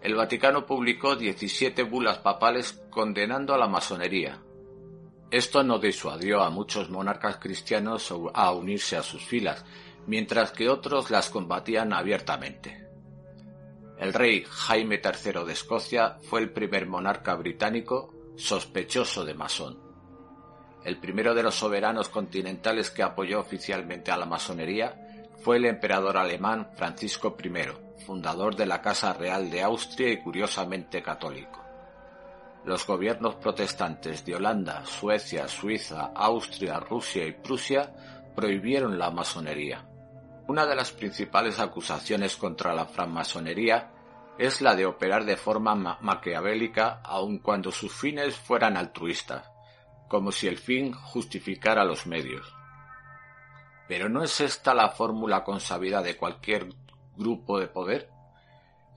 El 0.02 0.16
Vaticano 0.16 0.66
publicó 0.66 1.16
17 1.16 1.84
bulas 1.84 2.20
papales 2.20 2.82
condenando 2.90 3.54
a 3.54 3.58
la 3.58 3.68
masonería, 3.68 4.40
esto 5.32 5.64
no 5.64 5.78
disuadió 5.78 6.42
a 6.42 6.50
muchos 6.50 6.90
monarcas 6.90 7.38
cristianos 7.38 8.12
a 8.34 8.52
unirse 8.52 8.98
a 8.98 9.04
sus 9.04 9.24
filas, 9.24 9.64
mientras 10.08 10.52
que 10.52 10.70
otros 10.70 11.12
las 11.12 11.30
combatían 11.30 11.94
abiertamente. 11.94 12.88
El 14.00 14.14
rey 14.14 14.46
Jaime 14.48 15.02
III 15.04 15.46
de 15.46 15.54
Escocia 15.54 16.18
fue 16.30 16.40
el 16.40 16.52
primer 16.52 16.88
monarca 16.88 17.36
británico 17.36 18.14
sospechoso 18.38 19.26
de 19.26 19.34
masón. 19.34 19.78
El 20.84 20.98
primero 20.98 21.36
de 21.36 21.44
los 21.44 21.56
soberanos 21.56 22.08
continentales 22.08 22.90
que 22.90 23.04
apoyó 23.04 23.40
oficialmente 23.42 24.12
a 24.12 24.18
la 24.18 24.26
masonería 24.26 25.28
fue 25.44 25.58
el 25.58 25.66
emperador 25.66 26.18
alemán 26.18 26.70
Francisco 26.76 27.36
I, 27.44 28.04
fundador 28.06 28.56
de 28.56 28.66
la 28.66 28.82
Casa 28.82 29.14
Real 29.14 29.52
de 29.52 29.62
Austria 29.62 30.10
y 30.10 30.22
curiosamente 30.22 31.04
católico. 31.04 31.59
Los 32.66 32.86
gobiernos 32.86 33.36
protestantes 33.36 34.26
de 34.26 34.36
Holanda, 34.36 34.86
Suecia, 34.86 35.48
Suiza, 35.48 36.12
Austria, 36.14 36.80
Rusia 36.80 37.26
y 37.26 37.32
Prusia 37.32 37.94
prohibieron 38.36 38.98
la 38.98 39.12
masonería. 39.12 39.86
Una 40.48 40.66
de 40.66 40.76
las 40.76 40.92
principales 40.92 41.60
acusaciones 41.60 42.36
contra 42.36 42.74
la 42.74 42.86
francmasonería 42.86 43.92
es 44.38 44.62
la 44.62 44.76
de 44.76 44.86
operar 44.86 45.26
de 45.26 45.38
forma 45.38 45.76
maquiavélica 46.02 47.02
aun 47.04 47.40
cuando 47.40 47.72
sus 47.72 47.94
fines 47.94 48.36
fueran 48.36 48.78
altruistas, 48.78 49.50
como 50.08 50.32
si 50.32 50.48
el 50.48 50.58
fin 50.58 50.94
justificara 50.94 51.84
los 51.84 52.08
medios. 52.08 52.54
Pero 53.88 54.08
¿no 54.10 54.24
es 54.24 54.40
esta 54.42 54.74
la 54.74 54.90
fórmula 54.90 55.44
consabida 55.44 56.02
de 56.02 56.16
cualquier 56.16 56.70
grupo 57.16 57.60
de 57.60 57.68
poder? 57.68 58.10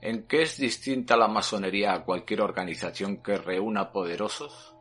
¿En 0.05 0.27
qué 0.27 0.41
es 0.41 0.57
distinta 0.57 1.15
la 1.15 1.29
masonería 1.29 1.93
a 1.93 2.03
cualquier 2.03 2.41
organización 2.41 3.23
que 3.23 3.37
reúna 3.37 3.93
poderosos? 3.93 4.75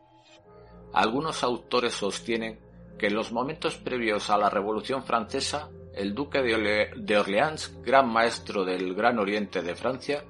Algunos 0.92 1.44
autores 1.44 1.92
sostienen 1.92 2.58
que 2.98 3.06
en 3.06 3.14
los 3.14 3.30
momentos 3.30 3.76
previos 3.76 4.30
a 4.30 4.36
la 4.36 4.50
Revolución 4.50 5.04
Francesa, 5.04 5.70
el 5.94 6.12
duque 6.12 6.42
de, 6.42 7.16
Orleans, 7.16 7.80
gran 7.84 8.12
maestro 8.12 8.64
del 8.64 8.96
Gran 8.96 9.20
Oriente 9.20 9.62
de 9.62 9.76
Francia, 9.76 10.24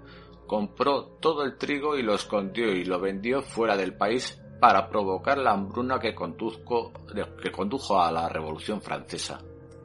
compró 0.47 1.17
todo 1.23 1.43
el 1.43 1.57
trigo 1.57 1.97
y 1.97 2.03
lo 2.03 2.15
escondió 2.15 2.71
y 2.71 2.85
lo 2.85 3.01
vendió 3.01 3.41
fuera 3.41 3.79
del 3.79 3.95
país 3.97 4.43
para 4.61 4.91
provocar 4.91 5.39
la 5.39 5.53
hambruna 5.53 5.99
que, 5.99 6.15
que 6.15 7.51
condujo 7.51 7.99
a 7.99 8.13
la 8.13 8.29
Revolución 8.29 8.83
Francesa. 8.83 9.41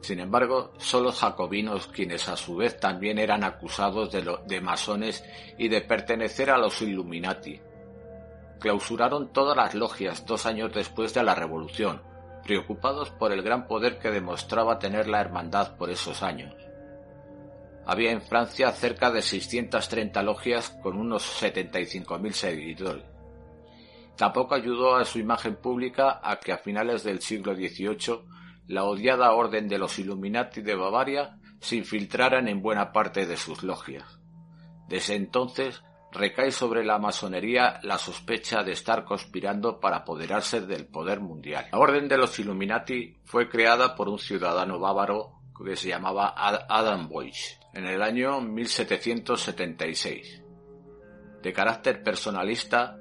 Sin 0.07 0.21
embargo, 0.21 0.71
son 0.77 1.03
los 1.03 1.19
jacobinos 1.19 1.87
quienes 1.87 2.29
a 2.29 2.37
su 2.37 2.55
vez 2.55 2.79
también 2.79 3.19
eran 3.19 3.43
acusados 3.43 4.09
de, 4.09 4.37
de 4.45 4.61
masones 4.61 5.21
y 5.57 5.67
de 5.67 5.81
pertenecer 5.81 6.49
a 6.49 6.57
los 6.57 6.81
Illuminati. 6.81 7.59
Clausuraron 8.57 9.33
todas 9.33 9.57
las 9.57 9.75
logias 9.75 10.25
dos 10.25 10.45
años 10.45 10.71
después 10.73 11.13
de 11.13 11.23
la 11.23 11.35
Revolución, 11.35 12.01
preocupados 12.45 13.09
por 13.09 13.33
el 13.33 13.41
gran 13.41 13.67
poder 13.67 13.99
que 13.99 14.09
demostraba 14.09 14.79
tener 14.79 15.09
la 15.09 15.19
hermandad 15.19 15.75
por 15.75 15.89
esos 15.89 16.23
años. 16.23 16.55
Había 17.85 18.11
en 18.11 18.21
Francia 18.21 18.71
cerca 18.71 19.11
de 19.11 19.21
630 19.21 20.23
logias 20.23 20.69
con 20.81 20.95
unos 20.95 21.43
75.000 21.43 22.31
seguidores. 22.31 23.03
Tampoco 24.15 24.55
ayudó 24.55 24.95
a 24.95 25.03
su 25.03 25.19
imagen 25.19 25.57
pública 25.57 26.21
a 26.23 26.39
que 26.39 26.53
a 26.53 26.57
finales 26.59 27.03
del 27.03 27.19
siglo 27.19 27.53
XVIII 27.53 28.36
la 28.67 28.83
odiada 28.83 29.33
orden 29.33 29.67
de 29.67 29.77
los 29.77 29.97
Illuminati 29.99 30.61
de 30.61 30.75
Bavaria 30.75 31.37
se 31.59 31.77
infiltraran 31.77 32.47
en 32.47 32.61
buena 32.61 32.91
parte 32.91 33.25
de 33.25 33.37
sus 33.37 33.63
logias. 33.63 34.19
Desde 34.87 35.15
entonces 35.15 35.81
recae 36.11 36.51
sobre 36.51 36.85
la 36.85 36.99
masonería 36.99 37.79
la 37.83 37.97
sospecha 37.97 38.63
de 38.63 38.71
estar 38.71 39.03
conspirando 39.03 39.79
para 39.79 39.97
apoderarse 39.97 40.61
del 40.61 40.87
poder 40.87 41.19
mundial. 41.19 41.67
La 41.71 41.79
orden 41.79 42.07
de 42.07 42.17
los 42.17 42.37
Illuminati 42.39 43.17
fue 43.25 43.49
creada 43.49 43.95
por 43.95 44.09
un 44.09 44.19
ciudadano 44.19 44.79
bávaro 44.79 45.33
que 45.65 45.75
se 45.75 45.89
llamaba 45.89 46.33
Adam 46.35 47.09
Boyce 47.09 47.59
en 47.73 47.85
el 47.85 48.01
año 48.01 48.41
1776. 48.41 50.43
De 51.41 51.53
carácter 51.53 52.03
personalista, 52.03 52.96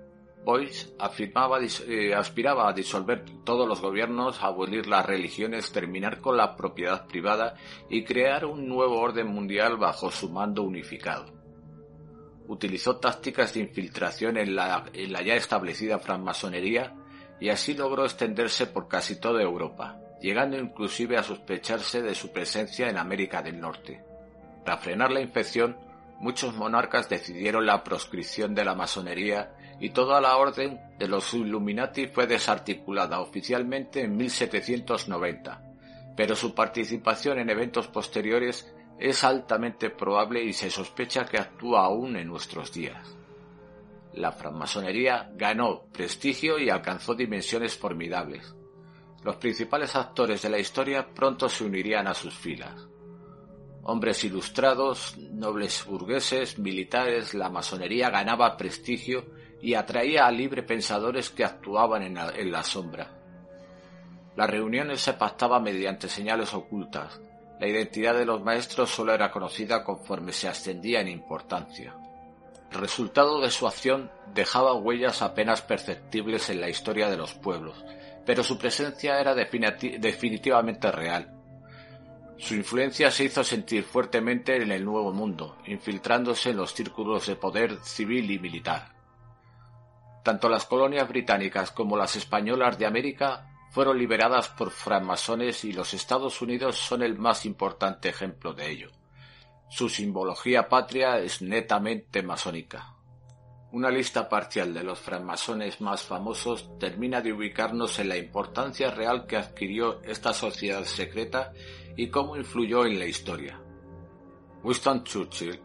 Boyce 0.46 0.94
afirmaba, 1.00 1.58
eh, 1.60 2.14
aspiraba 2.14 2.68
a 2.68 2.72
disolver 2.72 3.24
todos 3.42 3.66
los 3.66 3.80
gobiernos, 3.80 4.40
abolir 4.44 4.86
las 4.86 5.04
religiones, 5.04 5.72
terminar 5.72 6.20
con 6.20 6.36
la 6.36 6.54
propiedad 6.54 7.04
privada 7.08 7.56
y 7.90 8.04
crear 8.04 8.44
un 8.44 8.68
nuevo 8.68 9.00
orden 9.00 9.26
mundial 9.26 9.76
bajo 9.76 10.08
su 10.12 10.30
mando 10.30 10.62
unificado. 10.62 11.32
Utilizó 12.46 12.98
tácticas 12.98 13.54
de 13.54 13.60
infiltración 13.60 14.36
en 14.36 14.54
la, 14.54 14.84
en 14.92 15.12
la 15.12 15.20
ya 15.20 15.34
establecida 15.34 15.98
francmasonería 15.98 16.94
y 17.40 17.48
así 17.48 17.74
logró 17.74 18.04
extenderse 18.04 18.68
por 18.68 18.86
casi 18.86 19.18
toda 19.18 19.42
Europa, 19.42 19.98
llegando 20.22 20.56
inclusive 20.56 21.16
a 21.16 21.24
sospecharse 21.24 22.02
de 22.02 22.14
su 22.14 22.30
presencia 22.32 22.88
en 22.88 22.98
América 22.98 23.42
del 23.42 23.58
Norte. 23.58 24.00
Para 24.64 24.78
frenar 24.78 25.10
la 25.10 25.20
infección, 25.20 25.76
muchos 26.20 26.54
monarcas 26.54 27.08
decidieron 27.08 27.66
la 27.66 27.82
proscripción 27.82 28.54
de 28.54 28.64
la 28.64 28.76
masonería 28.76 29.56
y 29.80 29.90
toda 29.90 30.20
la 30.20 30.36
orden 30.36 30.80
de 30.98 31.08
los 31.08 31.34
Illuminati 31.34 32.06
fue 32.06 32.26
desarticulada 32.26 33.20
oficialmente 33.20 34.02
en 34.02 34.16
1790, 34.16 35.62
pero 36.16 36.34
su 36.34 36.54
participación 36.54 37.38
en 37.38 37.50
eventos 37.50 37.88
posteriores 37.88 38.72
es 38.98 39.24
altamente 39.24 39.90
probable 39.90 40.42
y 40.42 40.52
se 40.52 40.70
sospecha 40.70 41.26
que 41.26 41.38
actúa 41.38 41.84
aún 41.84 42.16
en 42.16 42.28
nuestros 42.28 42.72
días. 42.72 43.16
La 44.14 44.32
francmasonería 44.32 45.30
ganó 45.34 45.84
prestigio 45.92 46.58
y 46.58 46.70
alcanzó 46.70 47.14
dimensiones 47.14 47.76
formidables. 47.76 48.54
Los 49.22 49.36
principales 49.36 49.94
actores 49.94 50.40
de 50.40 50.48
la 50.48 50.58
historia 50.58 51.06
pronto 51.12 51.48
se 51.48 51.64
unirían 51.64 52.06
a 52.06 52.14
sus 52.14 52.34
filas 52.34 52.88
hombres 53.88 54.24
ilustrados, 54.24 55.16
nobles 55.16 55.84
burgueses, 55.86 56.58
militares, 56.58 57.34
la 57.34 57.50
masonería 57.50 58.10
ganaba 58.10 58.56
prestigio 58.56 59.26
y 59.60 59.74
atraía 59.74 60.26
a 60.26 60.30
libre 60.30 60.62
pensadores 60.62 61.30
que 61.30 61.44
actuaban 61.44 62.02
en 62.02 62.50
la, 62.52 62.62
sombra. 62.62 63.10
Las 64.36 64.50
reuniones 64.50 65.00
se 65.00 65.14
pactaban 65.14 65.62
mediante 65.62 66.08
señales 66.08 66.52
ocultas. 66.54 67.20
La 67.58 67.66
identidad 67.66 68.14
de 68.14 68.26
los 68.26 68.42
maestros 68.42 68.90
solo 68.90 69.14
era 69.14 69.30
conocida 69.30 69.82
conforme 69.82 70.32
se 70.32 70.48
ascendía 70.48 71.00
en 71.00 71.08
importancia. 71.08 71.94
El 72.70 72.78
resultado 72.78 73.40
de 73.40 73.50
su 73.50 73.66
acción 73.66 74.10
dejaba 74.34 74.74
huellas 74.74 75.22
apenas 75.22 75.62
perceptibles 75.62 76.50
en 76.50 76.60
la 76.60 76.68
historia 76.68 77.08
de 77.08 77.16
los 77.16 77.34
pueblos, 77.34 77.82
pero 78.26 78.42
su 78.42 78.58
presencia 78.58 79.20
era 79.20 79.34
definitivamente 79.34 80.90
real 80.92 81.36
su 82.38 82.54
influencia 82.54 83.10
se 83.10 83.24
hizo 83.24 83.42
sentir 83.42 83.82
fuertemente 83.82 84.56
en 84.56 84.70
el 84.70 84.84
Nuevo 84.84 85.10
Mundo, 85.12 85.56
infiltrándose 85.66 86.50
en 86.50 86.58
los 86.58 86.74
círculos 86.74 87.26
de 87.26 87.36
poder 87.36 87.78
civil 87.82 88.30
y 88.30 88.38
militar. 88.38 88.95
Tanto 90.26 90.48
las 90.48 90.66
colonias 90.66 91.08
británicas 91.08 91.70
como 91.70 91.96
las 91.96 92.16
españolas 92.16 92.76
de 92.80 92.84
América 92.84 93.48
fueron 93.70 93.96
liberadas 93.96 94.48
por 94.48 94.72
francmasones 94.72 95.64
y 95.64 95.72
los 95.72 95.94
Estados 95.94 96.42
Unidos 96.42 96.78
son 96.78 97.04
el 97.04 97.16
más 97.16 97.46
importante 97.46 98.08
ejemplo 98.08 98.52
de 98.52 98.68
ello. 98.68 98.90
Su 99.70 99.88
simbología 99.88 100.68
patria 100.68 101.20
es 101.20 101.42
netamente 101.42 102.24
masónica. 102.24 102.96
Una 103.70 103.88
lista 103.88 104.28
parcial 104.28 104.74
de 104.74 104.82
los 104.82 104.98
francmasones 104.98 105.80
más 105.80 106.02
famosos 106.02 106.76
termina 106.80 107.20
de 107.20 107.32
ubicarnos 107.32 108.00
en 108.00 108.08
la 108.08 108.16
importancia 108.16 108.90
real 108.90 109.28
que 109.28 109.36
adquirió 109.36 110.02
esta 110.02 110.32
sociedad 110.32 110.82
secreta 110.86 111.52
y 111.96 112.08
cómo 112.08 112.36
influyó 112.36 112.84
en 112.84 112.98
la 112.98 113.06
historia. 113.06 113.60
Winston 114.64 115.04
Churchill, 115.04 115.60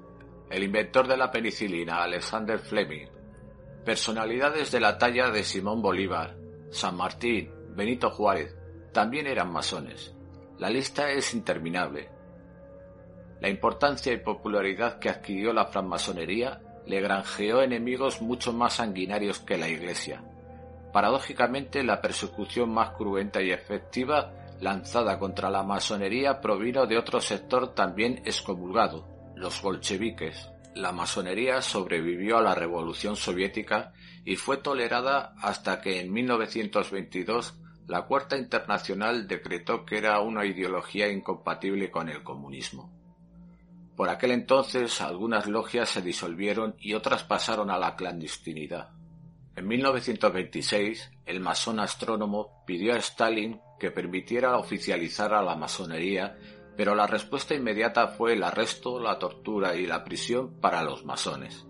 el 0.51 0.63
inventor 0.63 1.07
de 1.07 1.17
la 1.17 1.31
penicilina 1.31 2.03
Alexander 2.03 2.59
Fleming, 2.59 3.20
personalidades 3.83 4.71
de 4.71 4.79
la 4.79 4.97
talla 4.97 5.29
de 5.29 5.43
Simón 5.43 5.81
Bolívar, 5.81 6.35
San 6.69 6.95
Martín, 6.95 7.51
Benito 7.75 8.09
Juárez, 8.11 8.55
también 8.91 9.27
eran 9.27 9.51
masones. 9.51 10.13
La 10.59 10.69
lista 10.69 11.09
es 11.11 11.33
interminable. 11.33 12.09
La 13.39 13.49
importancia 13.49 14.13
y 14.13 14.17
popularidad 14.17 14.99
que 14.99 15.09
adquirió 15.09 15.51
la 15.53 15.65
francmasonería 15.65 16.61
le 16.85 17.01
granjeó 17.01 17.61
enemigos 17.61 18.21
mucho 18.21 18.53
más 18.53 18.73
sanguinarios 18.73 19.39
que 19.39 19.57
la 19.57 19.67
Iglesia. 19.67 20.23
Paradójicamente, 20.93 21.83
la 21.83 22.01
persecución 22.01 22.71
más 22.71 22.91
cruenta 22.91 23.41
y 23.41 23.51
efectiva 23.51 24.33
lanzada 24.59 25.17
contra 25.17 25.49
la 25.49 25.63
masonería 25.63 26.39
provino 26.39 26.85
de 26.85 26.97
otro 26.97 27.19
sector 27.19 27.73
también 27.73 28.21
excomulgado, 28.25 29.07
los 29.35 29.59
bolcheviques. 29.61 30.51
La 30.75 30.91
masonería 30.91 31.61
sobrevivió 31.61 32.37
a 32.37 32.41
la 32.41 32.55
Revolución 32.55 33.15
Soviética 33.15 33.93
y 34.23 34.37
fue 34.37 34.57
tolerada 34.57 35.33
hasta 35.41 35.81
que 35.81 35.99
en 35.99 36.13
1922 36.13 37.55
la 37.87 38.03
Cuarta 38.03 38.37
Internacional 38.37 39.27
decretó 39.27 39.85
que 39.85 39.97
era 39.97 40.21
una 40.21 40.45
ideología 40.45 41.09
incompatible 41.09 41.91
con 41.91 42.07
el 42.07 42.23
comunismo. 42.23 42.89
Por 43.97 44.09
aquel 44.09 44.31
entonces 44.31 45.01
algunas 45.01 45.45
logias 45.47 45.89
se 45.89 46.01
disolvieron 46.01 46.75
y 46.79 46.93
otras 46.93 47.23
pasaron 47.23 47.69
a 47.69 47.77
la 47.77 47.95
clandestinidad. 47.95 48.91
En 49.55 49.67
1926, 49.67 51.11
el 51.25 51.41
masón 51.41 51.79
astrónomo 51.79 52.63
pidió 52.65 52.93
a 52.93 52.97
Stalin 52.97 53.59
que 53.77 53.91
permitiera 53.91 54.57
oficializar 54.57 55.33
a 55.33 55.41
la 55.41 55.55
masonería, 55.55 56.37
pero 56.75 56.95
la 56.95 57.07
respuesta 57.07 57.53
inmediata 57.53 58.07
fue 58.07 58.33
el 58.33 58.43
arresto, 58.43 58.99
la 58.99 59.19
tortura 59.19 59.75
y 59.75 59.85
la 59.85 60.03
prisión 60.03 60.59
para 60.59 60.83
los 60.83 61.05
masones. 61.05 61.65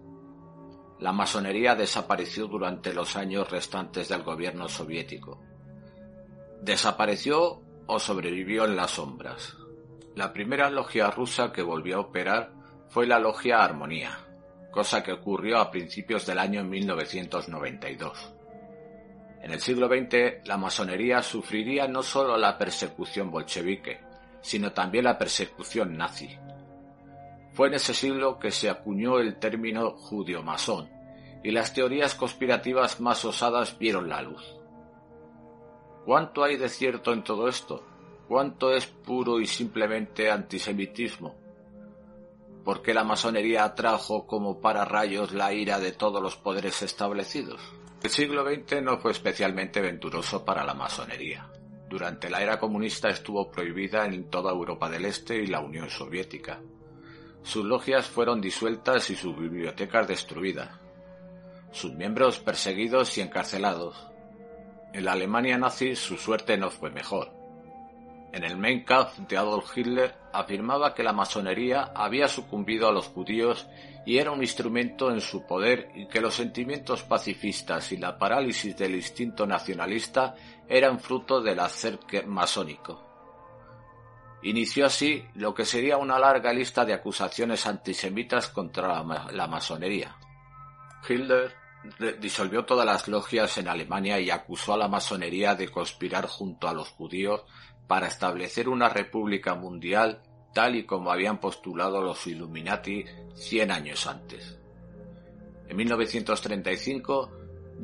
La 0.99 1.11
masonería 1.11 1.75
desapareció 1.75 2.47
durante 2.47 2.93
los 2.93 3.15
años 3.15 3.49
restantes 3.49 4.07
del 4.09 4.21
gobierno 4.21 4.69
soviético. 4.69 5.41
Desapareció 6.61 7.61
o 7.87 7.99
sobrevivió 7.99 8.65
en 8.65 8.75
las 8.75 8.91
sombras. 8.91 9.57
La 10.15 10.31
primera 10.31 10.69
logia 10.69 11.09
rusa 11.09 11.51
que 11.51 11.63
volvió 11.63 11.97
a 11.97 12.01
operar 12.01 12.53
fue 12.89 13.07
la 13.07 13.17
logia 13.17 13.63
Armonía, 13.63 14.19
cosa 14.69 15.01
que 15.01 15.13
ocurrió 15.13 15.57
a 15.57 15.71
principios 15.71 16.25
del 16.27 16.37
año 16.37 16.63
1992. 16.63 18.35
En 19.41 19.51
el 19.51 19.59
siglo 19.59 19.87
XX, 19.87 20.45
la 20.45 20.57
masonería 20.57 21.23
sufriría 21.23 21.87
no 21.87 22.03
solo 22.03 22.37
la 22.37 22.59
persecución 22.59 23.31
bolchevique, 23.31 24.01
sino 24.41 24.73
también 24.73 25.05
la 25.05 25.17
persecución 25.17 25.97
nazi. 25.97 26.29
Fue 27.53 27.67
en 27.67 27.75
ese 27.75 27.93
siglo 27.93 28.39
que 28.39 28.51
se 28.51 28.69
acuñó 28.69 29.19
el 29.19 29.37
término 29.37 29.91
judío-masón, 29.91 30.89
y 31.43 31.51
las 31.51 31.73
teorías 31.73 32.15
conspirativas 32.15 32.99
más 33.01 33.25
osadas 33.25 33.77
vieron 33.77 34.09
la 34.09 34.21
luz. 34.21 34.43
¿Cuánto 36.05 36.43
hay 36.43 36.57
de 36.57 36.69
cierto 36.69 37.13
en 37.13 37.23
todo 37.23 37.47
esto? 37.47 37.83
¿Cuánto 38.27 38.71
es 38.71 38.87
puro 38.87 39.39
y 39.39 39.47
simplemente 39.47 40.31
antisemitismo? 40.31 41.35
¿Por 42.63 42.81
qué 42.81 42.93
la 42.93 43.03
masonería 43.03 43.63
atrajo 43.63 44.25
como 44.27 44.61
para 44.61 44.85
rayos 44.85 45.33
la 45.33 45.51
ira 45.53 45.79
de 45.79 45.91
todos 45.91 46.21
los 46.21 46.37
poderes 46.37 46.81
establecidos? 46.81 47.59
El 48.03 48.09
siglo 48.09 48.43
XX 48.43 48.81
no 48.81 48.99
fue 48.99 49.11
especialmente 49.11 49.81
venturoso 49.81 50.45
para 50.45 50.63
la 50.63 50.73
masonería. 50.73 51.50
Durante 51.91 52.29
la 52.29 52.41
era 52.41 52.57
comunista 52.57 53.09
estuvo 53.09 53.51
prohibida 53.51 54.05
en 54.05 54.29
toda 54.29 54.53
Europa 54.53 54.89
del 54.89 55.03
Este 55.03 55.35
y 55.35 55.47
la 55.47 55.59
Unión 55.59 55.89
Soviética. 55.89 56.61
Sus 57.43 57.65
logias 57.65 58.07
fueron 58.07 58.39
disueltas 58.39 59.09
y 59.09 59.15
sus 59.17 59.37
bibliotecas 59.37 60.07
destruidas. 60.07 60.69
Sus 61.73 61.93
miembros 61.93 62.39
perseguidos 62.39 63.17
y 63.17 63.21
encarcelados. 63.21 64.07
En 64.93 65.03
la 65.03 65.11
Alemania 65.11 65.57
nazi 65.57 65.97
su 65.97 66.15
suerte 66.15 66.55
no 66.55 66.69
fue 66.69 66.91
mejor. 66.91 67.33
En 68.31 68.45
el 68.45 68.55
Mein 68.55 68.85
Kampf 68.85 69.17
de 69.27 69.35
Adolf 69.35 69.77
Hitler 69.77 70.15
afirmaba 70.31 70.93
que 70.93 71.03
la 71.03 71.11
masonería 71.11 71.91
había 71.93 72.29
sucumbido 72.29 72.87
a 72.87 72.93
los 72.93 73.07
judíos 73.07 73.67
y 74.05 74.17
era 74.17 74.31
un 74.31 74.41
instrumento 74.41 75.11
en 75.11 75.19
su 75.19 75.45
poder 75.45 75.89
y 75.93 76.07
que 76.07 76.21
los 76.21 76.35
sentimientos 76.35 77.03
pacifistas 77.03 77.91
y 77.91 77.97
la 77.97 78.17
parálisis 78.17 78.77
del 78.77 78.95
instinto 78.95 79.45
nacionalista 79.45 80.35
eran 80.71 81.01
fruto 81.01 81.41
del 81.41 81.59
acerque 81.59 82.23
masónico. 82.23 83.03
Inició 84.41 84.85
así 84.85 85.21
lo 85.35 85.53
que 85.53 85.65
sería 85.65 85.97
una 85.97 86.17
larga 86.17 86.53
lista 86.53 86.85
de 86.85 86.93
acusaciones 86.93 87.67
antisemitas 87.67 88.47
contra 88.47 89.03
la, 89.03 89.47
masonería. 89.47 90.15
Hitler 91.07 91.53
disolvió 92.21 92.63
todas 92.63 92.85
las 92.85 93.09
logias 93.09 93.57
en 93.57 93.67
Alemania 93.67 94.17
y 94.21 94.29
acusó 94.29 94.73
a 94.73 94.77
la 94.77 94.87
masonería 94.87 95.55
de 95.55 95.67
conspirar 95.67 96.27
junto 96.27 96.69
a 96.69 96.73
los 96.73 96.87
judíos 96.89 97.43
para 97.85 98.07
establecer 98.07 98.69
una 98.69 98.87
república 98.87 99.55
mundial 99.55 100.23
tal 100.53 100.77
y 100.77 100.85
como 100.85 101.11
habían 101.11 101.41
postulado 101.41 102.01
los 102.01 102.25
Illuminati 102.27 103.03
cien 103.35 103.71
años 103.71 104.07
antes. 104.07 104.57
En 105.67 105.75
1935, 105.75 107.31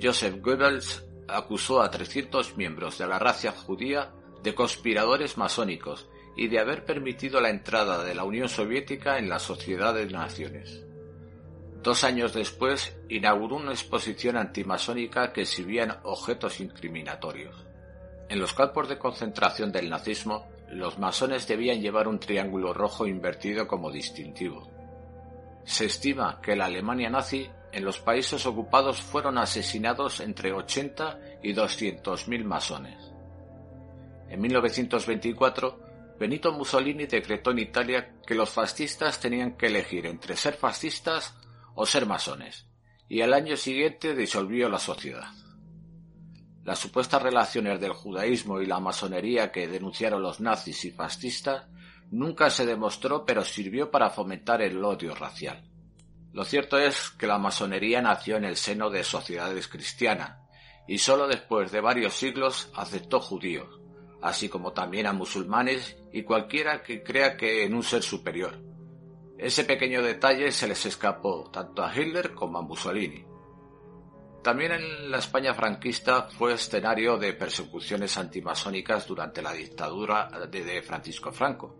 Joseph 0.01 0.41
Goebbels 0.41 1.07
acusó 1.28 1.82
a 1.82 1.91
300 1.91 2.57
miembros 2.57 2.97
de 2.97 3.07
la 3.07 3.19
raza 3.19 3.51
judía 3.51 4.11
de 4.43 4.55
conspiradores 4.55 5.38
masónicos 5.38 6.07
y 6.36 6.47
de 6.47 6.59
haber 6.59 6.86
permitido 6.86 7.41
la 7.41 7.49
entrada 7.49 8.03
de 8.03 8.13
la 8.13 8.23
Unión 8.23 8.47
Soviética 8.47 9.17
en 9.17 9.28
la 9.28 9.39
Sociedad 9.39 9.93
de 9.93 10.05
Naciones. 10.05 10.84
Dos 11.82 12.03
años 12.03 12.34
después 12.34 12.95
inauguró 13.09 13.55
una 13.55 13.71
exposición 13.71 14.38
antimasónica 14.38 15.32
que 15.32 15.41
exhibía 15.41 15.99
objetos 16.03 16.59
incriminatorios. 16.59 17.65
En 18.30 18.39
los 18.39 18.53
campos 18.53 18.89
de 18.89 18.97
concentración 18.97 19.71
del 19.71 19.89
nazismo, 19.89 20.47
los 20.69 20.99
masones 20.99 21.47
debían 21.47 21.82
llevar 21.82 22.07
un 22.07 22.19
triángulo 22.19 22.73
rojo 22.73 23.07
invertido 23.07 23.67
como 23.67 23.89
distintivo. 23.89 24.69
Se 25.63 25.86
estima 25.86 26.41
que 26.41 26.55
la 26.55 26.65
Alemania 26.65 27.09
nazi 27.09 27.49
en 27.72 27.86
los 27.86 27.99
países 27.99 28.45
ocupados 28.45 29.01
fueron 29.01 29.38
asesinados 29.38 30.20
entre 30.20 30.53
80 30.53 31.20
y 31.43 31.53
200 31.53 32.28
mil 32.28 32.45
masones. 32.45 32.97
En 34.30 34.41
1924, 34.41 35.88
Benito 36.20 36.51
Mussolini 36.51 37.05
decretó 37.05 37.51
en 37.51 37.59
Italia 37.59 38.15
que 38.26 38.36
los 38.36 38.49
fascistas 38.49 39.20
tenían 39.20 39.55
que 39.55 39.68
elegir 39.68 40.05
entre 40.07 40.36
ser 40.36 40.55
fascistas 40.55 41.36
o 41.76 41.86
ser 41.86 42.05
masones, 42.05 42.68
y 43.07 43.22
al 43.22 43.34
año 43.34 43.55
siguiente 43.55 44.15
disolvió 44.15 44.68
la 44.68 44.80
sociedad. 44.80 45.30
Las 46.63 46.80
supuestas 46.80 47.22
relaciones 47.22 47.80
del 47.80 47.93
judaísmo 47.93 48.59
y 48.59 48.65
la 48.65 48.80
masonería 48.80 49.51
que 49.51 49.68
denunciaron 49.68 50.22
los 50.22 50.41
nazis 50.41 50.84
y 50.86 50.91
fascistas 50.91 51.68
nunca 52.11 52.49
se 52.49 52.65
demostró 52.65 53.26
pero 53.26 53.43
sirvió 53.43 53.91
para 53.91 54.09
fomentar 54.09 54.61
el 54.61 54.84
odio 54.84 55.15
racial. 55.15 55.66
Lo 56.38 56.45
cierto 56.45 56.77
es 56.77 57.09
que 57.17 57.25
la 57.25 57.39
masonería 57.39 57.99
nació 57.99 58.38
en 58.38 58.45
el 58.45 58.57
seno 58.57 58.91
de 58.91 59.03
sociedades 59.03 59.67
cristianas 59.67 60.38
y 60.88 60.99
sólo 60.99 61.27
después 61.27 61.71
de 61.71 61.81
varios 61.81 62.13
siglos 62.13 62.69
aceptó 62.75 63.19
judíos, 63.19 63.81
así 64.21 64.47
como 64.47 64.71
también 64.71 65.07
a 65.07 65.13
musulmanes 65.13 65.97
y 66.13 66.21
cualquiera 66.21 66.83
que 66.83 67.01
crea 67.01 67.35
que 67.38 67.63
en 67.63 67.73
un 67.73 67.81
ser 67.81 68.03
superior. 68.03 68.61
Ese 69.39 69.63
pequeño 69.63 70.03
detalle 70.03 70.51
se 70.51 70.67
les 70.67 70.85
escapó 70.85 71.49
tanto 71.51 71.83
a 71.83 71.91
Hitler 71.91 72.35
como 72.35 72.59
a 72.59 72.61
Mussolini. 72.61 73.25
También 74.43 74.73
en 74.73 75.09
la 75.09 75.17
España 75.17 75.55
franquista 75.55 76.29
fue 76.29 76.53
escenario 76.53 77.17
de 77.17 77.33
persecuciones 77.33 78.15
antimasónicas 78.15 79.07
durante 79.07 79.41
la 79.41 79.53
dictadura 79.53 80.29
de 80.51 80.83
Francisco 80.83 81.31
Franco. 81.31 81.75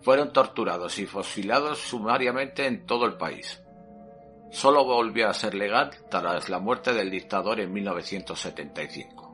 Fueron 0.00 0.32
torturados 0.32 0.96
y 1.00 1.06
fusilados 1.06 1.80
sumariamente 1.80 2.66
en 2.66 2.86
todo 2.86 3.04
el 3.04 3.14
país. 3.14 3.60
Solo 4.50 4.84
volvió 4.84 5.28
a 5.28 5.34
ser 5.34 5.54
legal 5.54 5.90
tras 6.10 6.48
la 6.48 6.58
muerte 6.58 6.92
del 6.92 7.10
dictador 7.10 7.60
en 7.60 7.72
1975. 7.72 9.30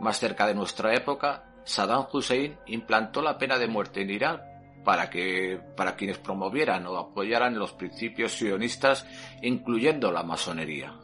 Más 0.00 0.18
cerca 0.18 0.46
de 0.46 0.54
nuestra 0.54 0.94
época, 0.94 1.44
Saddam 1.64 2.06
Hussein 2.12 2.58
implantó 2.66 3.22
la 3.22 3.38
pena 3.38 3.58
de 3.58 3.66
muerte 3.66 4.02
en 4.02 4.10
Irán 4.10 4.42
para 4.84 5.10
que 5.10 5.60
para 5.76 5.96
quienes 5.96 6.18
promovieran 6.18 6.86
o 6.86 6.96
apoyaran 6.96 7.58
los 7.58 7.72
principios 7.72 8.32
sionistas, 8.32 9.04
incluyendo 9.42 10.12
la 10.12 10.22
masonería. 10.22 10.94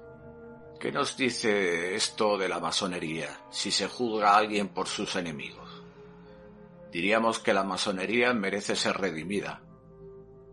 ¿Qué 0.79 0.93
nos 0.93 1.17
dice 1.17 1.95
esto 1.95 2.39
de 2.39 2.49
la 2.49 2.61
masonería 2.61 3.29
si 3.51 3.71
se 3.71 3.89
juzga 3.89 4.31
a 4.31 4.37
alguien 4.37 4.69
por 4.69 4.87
sus 4.87 5.17
enemigos? 5.17 5.83
Diríamos 6.93 7.39
que 7.39 7.53
la 7.53 7.65
masonería 7.65 8.33
merece 8.33 8.77
ser 8.77 8.97
redimida. 8.99 9.63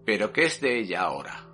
Pero 0.06 0.32
¿qué 0.32 0.46
es 0.46 0.62
de 0.62 0.80
ella 0.80 1.02
ahora? 1.02 1.49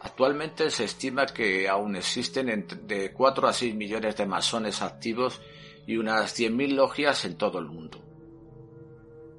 Actualmente 0.00 0.70
se 0.70 0.84
estima 0.84 1.26
que 1.26 1.68
aún 1.68 1.96
existen 1.96 2.66
de 2.84 3.12
4 3.12 3.48
a 3.48 3.52
6 3.52 3.74
millones 3.74 4.16
de 4.16 4.26
masones 4.26 4.80
activos 4.80 5.40
y 5.86 5.96
unas 5.96 6.38
100.000 6.38 6.74
logias 6.74 7.24
en 7.24 7.36
todo 7.36 7.58
el 7.58 7.66
mundo. 7.66 8.04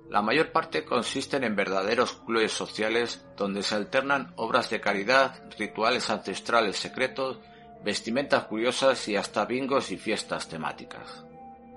La 0.10 0.22
mayor 0.22 0.52
parte 0.52 0.84
consisten 0.84 1.44
en 1.44 1.56
verdaderos 1.56 2.14
clubes 2.26 2.52
sociales 2.52 3.26
donde 3.38 3.64
se 3.64 3.76
alternan 3.76 4.34
obras 4.36 4.70
de 4.70 4.82
caridad, 4.82 5.44
rituales 5.58 6.10
ancestrales 6.10 6.78
secretos, 6.78 7.40
vestimentas 7.86 8.44
curiosas 8.46 9.08
y 9.08 9.16
hasta 9.16 9.46
bingos 9.46 9.92
y 9.92 9.98
fiestas 9.98 10.50
temáticas. 10.50 11.24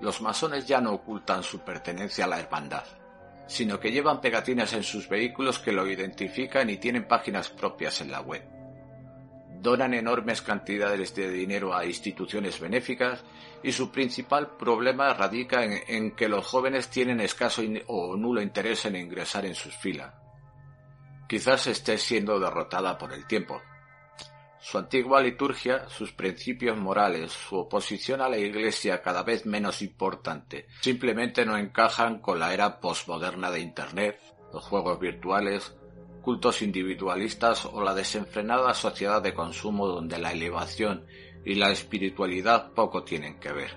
Los 0.01 0.19
masones 0.21 0.67
ya 0.67 0.81
no 0.81 0.91
ocultan 0.93 1.43
su 1.43 1.59
pertenencia 1.59 2.25
a 2.25 2.27
la 2.27 2.39
hermandad, 2.39 2.83
sino 3.47 3.79
que 3.79 3.91
llevan 3.91 4.19
pegatinas 4.19 4.73
en 4.73 4.83
sus 4.83 5.07
vehículos 5.07 5.59
que 5.59 5.71
lo 5.71 5.87
identifican 5.87 6.69
y 6.69 6.77
tienen 6.77 7.07
páginas 7.07 7.49
propias 7.49 8.01
en 8.01 8.11
la 8.11 8.19
web 8.19 8.62
donan 9.63 9.93
enormes 9.93 10.41
cantidades 10.41 11.15
de 11.15 11.31
dinero 11.31 11.73
a 11.73 11.85
instituciones 11.85 12.59
benéficas 12.59 13.23
y 13.63 13.71
su 13.71 13.91
principal 13.91 14.57
problema 14.57 15.13
radica 15.13 15.63
en, 15.63 16.11
que 16.11 16.27
los 16.27 16.45
jóvenes 16.45 16.89
tienen 16.89 17.21
escaso 17.21 17.61
o 17.87 18.17
nulo 18.17 18.41
interés 18.41 18.85
en 18.85 18.97
ingresar 18.97 19.45
en 19.45 19.55
sus 19.55 19.73
filas. 19.77 20.13
Quizás 21.29 21.67
esté 21.67 21.97
siendo 21.97 22.39
derrotada 22.41 22.97
por 22.97 23.13
el 23.13 23.25
tiempo. 23.25 23.61
Su 24.59 24.77
antigua 24.77 25.21
liturgia, 25.21 25.87
sus 25.87 26.11
principios 26.11 26.77
morales, 26.77 27.31
su 27.31 27.55
oposición 27.55 28.19
a 28.19 28.29
la 28.29 28.37
Iglesia 28.37 29.01
cada 29.01 29.23
vez 29.23 29.45
menos 29.45 29.81
importante, 29.81 30.67
simplemente 30.81 31.45
no 31.45 31.57
encajan 31.57 32.19
con 32.19 32.37
la 32.37 32.53
era 32.53 32.81
postmoderna 32.81 33.49
de 33.49 33.61
Internet, 33.61 34.19
los 34.51 34.63
juegos 34.63 34.99
virtuales, 34.99 35.73
cultos 36.23 36.61
individualistas 36.61 37.65
o 37.65 37.83
la 37.83 37.93
desenfrenada 37.93 38.73
sociedad 38.73 39.21
de 39.21 39.33
consumo 39.33 39.87
donde 39.87 40.17
la 40.17 40.31
elevación 40.31 41.05
y 41.43 41.55
la 41.55 41.69
espiritualidad 41.69 42.71
poco 42.71 43.03
tienen 43.03 43.41
que 43.41 43.51
ver. 43.51 43.71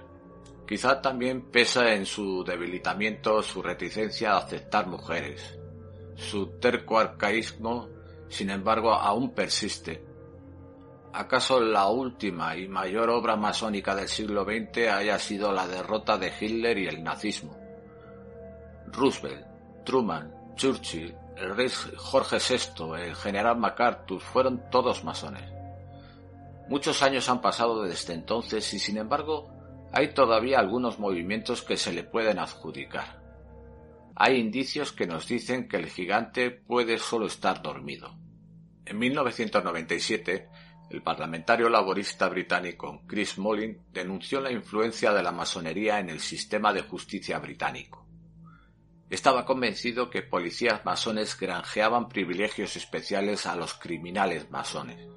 Quizá 0.66 1.02
también 1.02 1.50
pesa 1.50 1.92
en 1.92 2.06
su 2.06 2.44
debilitamiento 2.44 3.42
su 3.42 3.62
reticencia 3.62 4.32
a 4.32 4.38
aceptar 4.38 4.86
mujeres. 4.86 5.58
Su 6.14 6.58
terco 6.60 6.98
arcaísmo, 7.00 7.88
sin 8.28 8.50
embargo, 8.50 8.92
aún 8.92 9.34
persiste. 9.34 10.04
¿Acaso 11.12 11.60
la 11.60 11.88
última 11.88 12.56
y 12.56 12.68
mayor 12.68 13.10
obra 13.10 13.34
masónica 13.36 13.94
del 13.96 14.08
siglo 14.08 14.44
XX 14.44 14.88
haya 14.88 15.18
sido 15.18 15.52
la 15.52 15.66
derrota 15.66 16.16
de 16.16 16.32
Hitler 16.40 16.78
y 16.78 16.86
el 16.86 17.02
nazismo? 17.02 17.56
Roosevelt, 18.92 19.46
Truman, 19.84 20.32
Churchill, 20.54 21.14
el 21.36 21.54
rey 21.54 21.68
Jorge 21.96 22.38
VI, 22.38 22.94
el 23.02 23.14
general 23.14 23.58
MacArthur, 23.58 24.20
fueron 24.20 24.70
todos 24.70 25.04
masones. 25.04 25.44
Muchos 26.68 27.02
años 27.02 27.28
han 27.28 27.40
pasado 27.40 27.82
desde 27.82 28.14
entonces 28.14 28.72
y 28.74 28.78
sin 28.78 28.96
embargo 28.96 29.50
hay 29.92 30.14
todavía 30.14 30.58
algunos 30.58 30.98
movimientos 30.98 31.62
que 31.62 31.76
se 31.76 31.92
le 31.92 32.02
pueden 32.02 32.38
adjudicar. 32.38 33.22
Hay 34.16 34.36
indicios 34.36 34.92
que 34.92 35.06
nos 35.06 35.28
dicen 35.28 35.68
que 35.68 35.76
el 35.76 35.86
gigante 35.86 36.50
puede 36.50 36.98
solo 36.98 37.26
estar 37.26 37.62
dormido. 37.62 38.18
En 38.84 38.98
1997, 38.98 40.48
el 40.90 41.02
parlamentario 41.02 41.68
laborista 41.68 42.28
británico 42.28 43.02
Chris 43.06 43.38
Mullin 43.38 43.82
denunció 43.92 44.40
la 44.40 44.52
influencia 44.52 45.12
de 45.12 45.22
la 45.22 45.32
masonería 45.32 45.98
en 45.98 46.08
el 46.10 46.20
sistema 46.20 46.72
de 46.72 46.82
justicia 46.82 47.38
británico. 47.38 48.05
Estaba 49.08 49.44
convencido 49.44 50.10
que 50.10 50.22
policías 50.22 50.84
masones 50.84 51.38
granjeaban 51.38 52.08
privilegios 52.08 52.76
especiales 52.76 53.46
a 53.46 53.54
los 53.54 53.74
criminales 53.74 54.50
masones. 54.50 55.08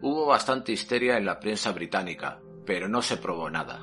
Hubo 0.00 0.26
bastante 0.26 0.70
histeria 0.70 1.16
en 1.16 1.26
la 1.26 1.40
prensa 1.40 1.72
británica, 1.72 2.40
pero 2.64 2.88
no 2.88 3.02
se 3.02 3.16
probó 3.16 3.50
nada. 3.50 3.82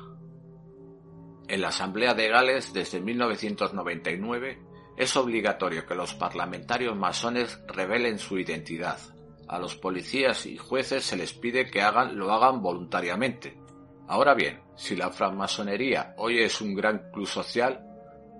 En 1.48 1.60
la 1.60 1.68
Asamblea 1.68 2.14
de 2.14 2.28
Gales 2.28 2.72
desde 2.72 3.00
1999 3.00 4.62
es 4.96 5.16
obligatorio 5.16 5.84
que 5.84 5.94
los 5.94 6.14
parlamentarios 6.14 6.96
masones 6.96 7.60
revelen 7.68 8.18
su 8.18 8.38
identidad. 8.38 8.98
A 9.46 9.58
los 9.58 9.76
policías 9.76 10.46
y 10.46 10.56
jueces 10.56 11.04
se 11.04 11.16
les 11.16 11.34
pide 11.34 11.70
que 11.70 11.82
hagan, 11.82 12.16
lo 12.18 12.32
hagan 12.32 12.62
voluntariamente. 12.62 13.60
Ahora 14.08 14.34
bien, 14.34 14.62
si 14.76 14.96
la 14.96 15.10
francmasonería 15.10 16.14
hoy 16.16 16.38
es 16.38 16.60
un 16.62 16.74
gran 16.74 17.10
club 17.12 17.26
social, 17.26 17.84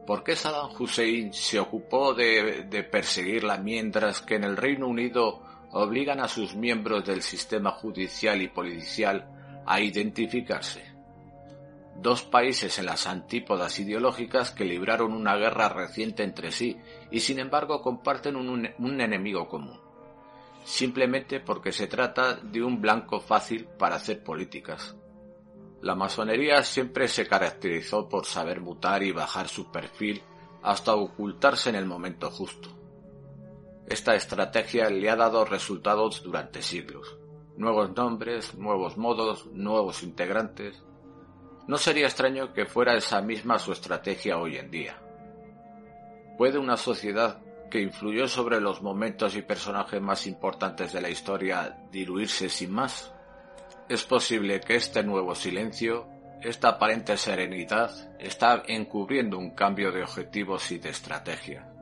¿Por 0.06 0.22
qué 0.22 0.36
Saddam 0.36 0.70
Hussein 0.78 1.32
se 1.32 1.58
ocupó 1.58 2.14
de, 2.14 2.88
perseguirla 2.90 3.58
mientras 3.58 4.20
que 4.20 4.36
en 4.36 4.44
el 4.44 4.56
Reino 4.56 4.86
Unido 4.86 5.42
obligan 5.72 6.20
a 6.20 6.28
sus 6.28 6.54
miembros 6.54 7.04
del 7.04 7.22
sistema 7.22 7.72
judicial 7.72 8.40
y 8.40 8.48
policial 8.48 9.28
a 9.66 9.80
identificarse? 9.80 10.84
Dos 11.96 12.22
países 12.22 12.78
en 12.78 12.86
las 12.86 13.06
antípodas 13.06 13.78
ideológicas 13.80 14.50
que 14.50 14.64
libraron 14.64 15.12
una 15.12 15.36
guerra 15.36 15.70
reciente 15.70 16.22
entre 16.22 16.52
sí 16.52 16.76
y 17.10 17.20
sin 17.20 17.38
embargo 17.38 17.82
comparten 17.82 18.36
un 18.36 19.00
enemigo 19.00 19.48
común 19.48 19.86
simplemente 20.66 21.38
porque 21.38 21.70
se 21.70 21.86
trata 21.86 22.34
de 22.34 22.62
un 22.62 22.80
blanco 22.80 23.20
fácil 23.20 23.66
para 23.78 23.96
hacer 23.96 24.22
políticas. 24.22 24.96
La 25.86 25.94
masonería 25.94 26.64
siempre 26.64 27.06
se 27.06 27.28
caracterizó 27.28 28.08
por 28.08 28.26
saber 28.26 28.60
mutar 28.60 29.04
y 29.04 29.12
bajar 29.12 29.46
su 29.46 29.70
perfil 29.70 30.20
hasta 30.60 30.96
ocultarse 30.96 31.70
en 31.70 31.76
el 31.76 31.86
momento 31.86 32.28
justo. 32.28 32.70
Esta 33.86 34.16
estrategia 34.16 34.90
le 34.90 35.08
ha 35.08 35.14
dado 35.14 35.44
resultados 35.44 36.24
durante 36.24 36.60
siglos. 36.60 37.16
Nuevos 37.56 37.94
nombres, 37.94 38.56
nuevos 38.56 38.96
modos, 38.96 39.46
nuevos 39.52 40.02
integrantes. 40.02 40.82
No 41.68 41.78
sería 41.78 42.06
extraño 42.06 42.52
que 42.52 42.66
fuera 42.66 42.96
esa 42.96 43.20
misma 43.20 43.60
su 43.60 43.70
estrategia 43.70 44.38
hoy 44.38 44.56
en 44.56 44.72
día. 44.72 45.00
¿Puede 46.36 46.58
una 46.58 46.76
sociedad 46.76 47.40
que 47.70 47.80
influyó 47.80 48.26
sobre 48.26 48.60
los 48.60 48.82
momentos 48.82 49.36
y 49.36 49.42
personajes 49.42 50.02
más 50.02 50.26
importantes 50.26 50.92
de 50.92 51.00
la 51.00 51.10
historia 51.10 51.78
diluirse 51.92 52.48
sin 52.48 52.72
más? 52.72 53.15
Es 53.88 54.02
posible 54.02 54.60
que 54.60 54.74
este 54.74 55.04
nuevo 55.04 55.36
silencio, 55.36 56.08
esta 56.42 56.70
aparente 56.70 57.16
serenidad, 57.16 57.92
está 58.18 58.64
encubriendo 58.66 59.38
un 59.38 59.54
cambio 59.54 59.92
de 59.92 60.02
objetivos 60.02 60.72
y 60.72 60.78
de 60.78 60.88
estrategia. 60.88 61.72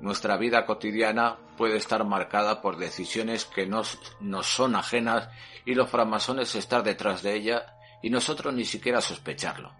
Nuestra 0.00 0.38
vida 0.38 0.64
cotidiana 0.64 1.36
puede 1.58 1.76
estar 1.76 2.02
marcada 2.06 2.62
por 2.62 2.78
decisiones 2.78 3.44
que 3.44 3.66
nos, 3.66 3.98
nos 4.20 4.46
son 4.46 4.76
ajenas 4.76 5.28
y 5.66 5.74
los 5.74 5.90
framasones 5.90 6.54
estar 6.54 6.82
detrás 6.82 7.22
de 7.22 7.34
ella 7.34 7.76
y 8.02 8.08
nosotros 8.08 8.54
ni 8.54 8.64
siquiera 8.64 9.02
sospecharlo. 9.02 9.74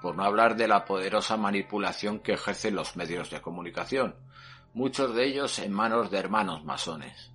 Por 0.00 0.14
no 0.14 0.22
hablar 0.22 0.54
de 0.54 0.68
la 0.68 0.84
poderosa 0.84 1.36
manipulación 1.36 2.20
que 2.20 2.34
ejercen 2.34 2.76
los 2.76 2.94
medios 2.94 3.30
de 3.30 3.40
comunicación, 3.40 4.14
muchos 4.74 5.12
de 5.16 5.26
ellos 5.26 5.58
en 5.58 5.72
manos 5.72 6.12
de 6.12 6.18
hermanos 6.18 6.64
masones 6.64 7.32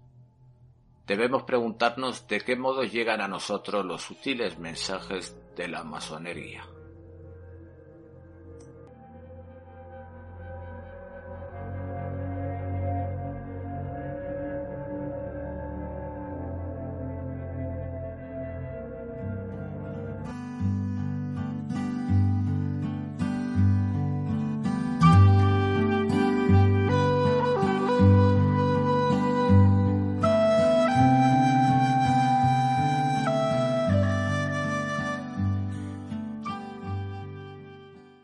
debemos 1.05 1.43
preguntarnos 1.43 2.27
de 2.27 2.41
qué 2.41 2.55
modo 2.55 2.83
llegan 2.83 3.21
a 3.21 3.27
nosotros 3.27 3.85
los 3.85 4.01
sutiles 4.01 4.57
mensajes 4.59 5.35
de 5.55 5.67
la 5.67 5.83
masonería. 5.83 6.65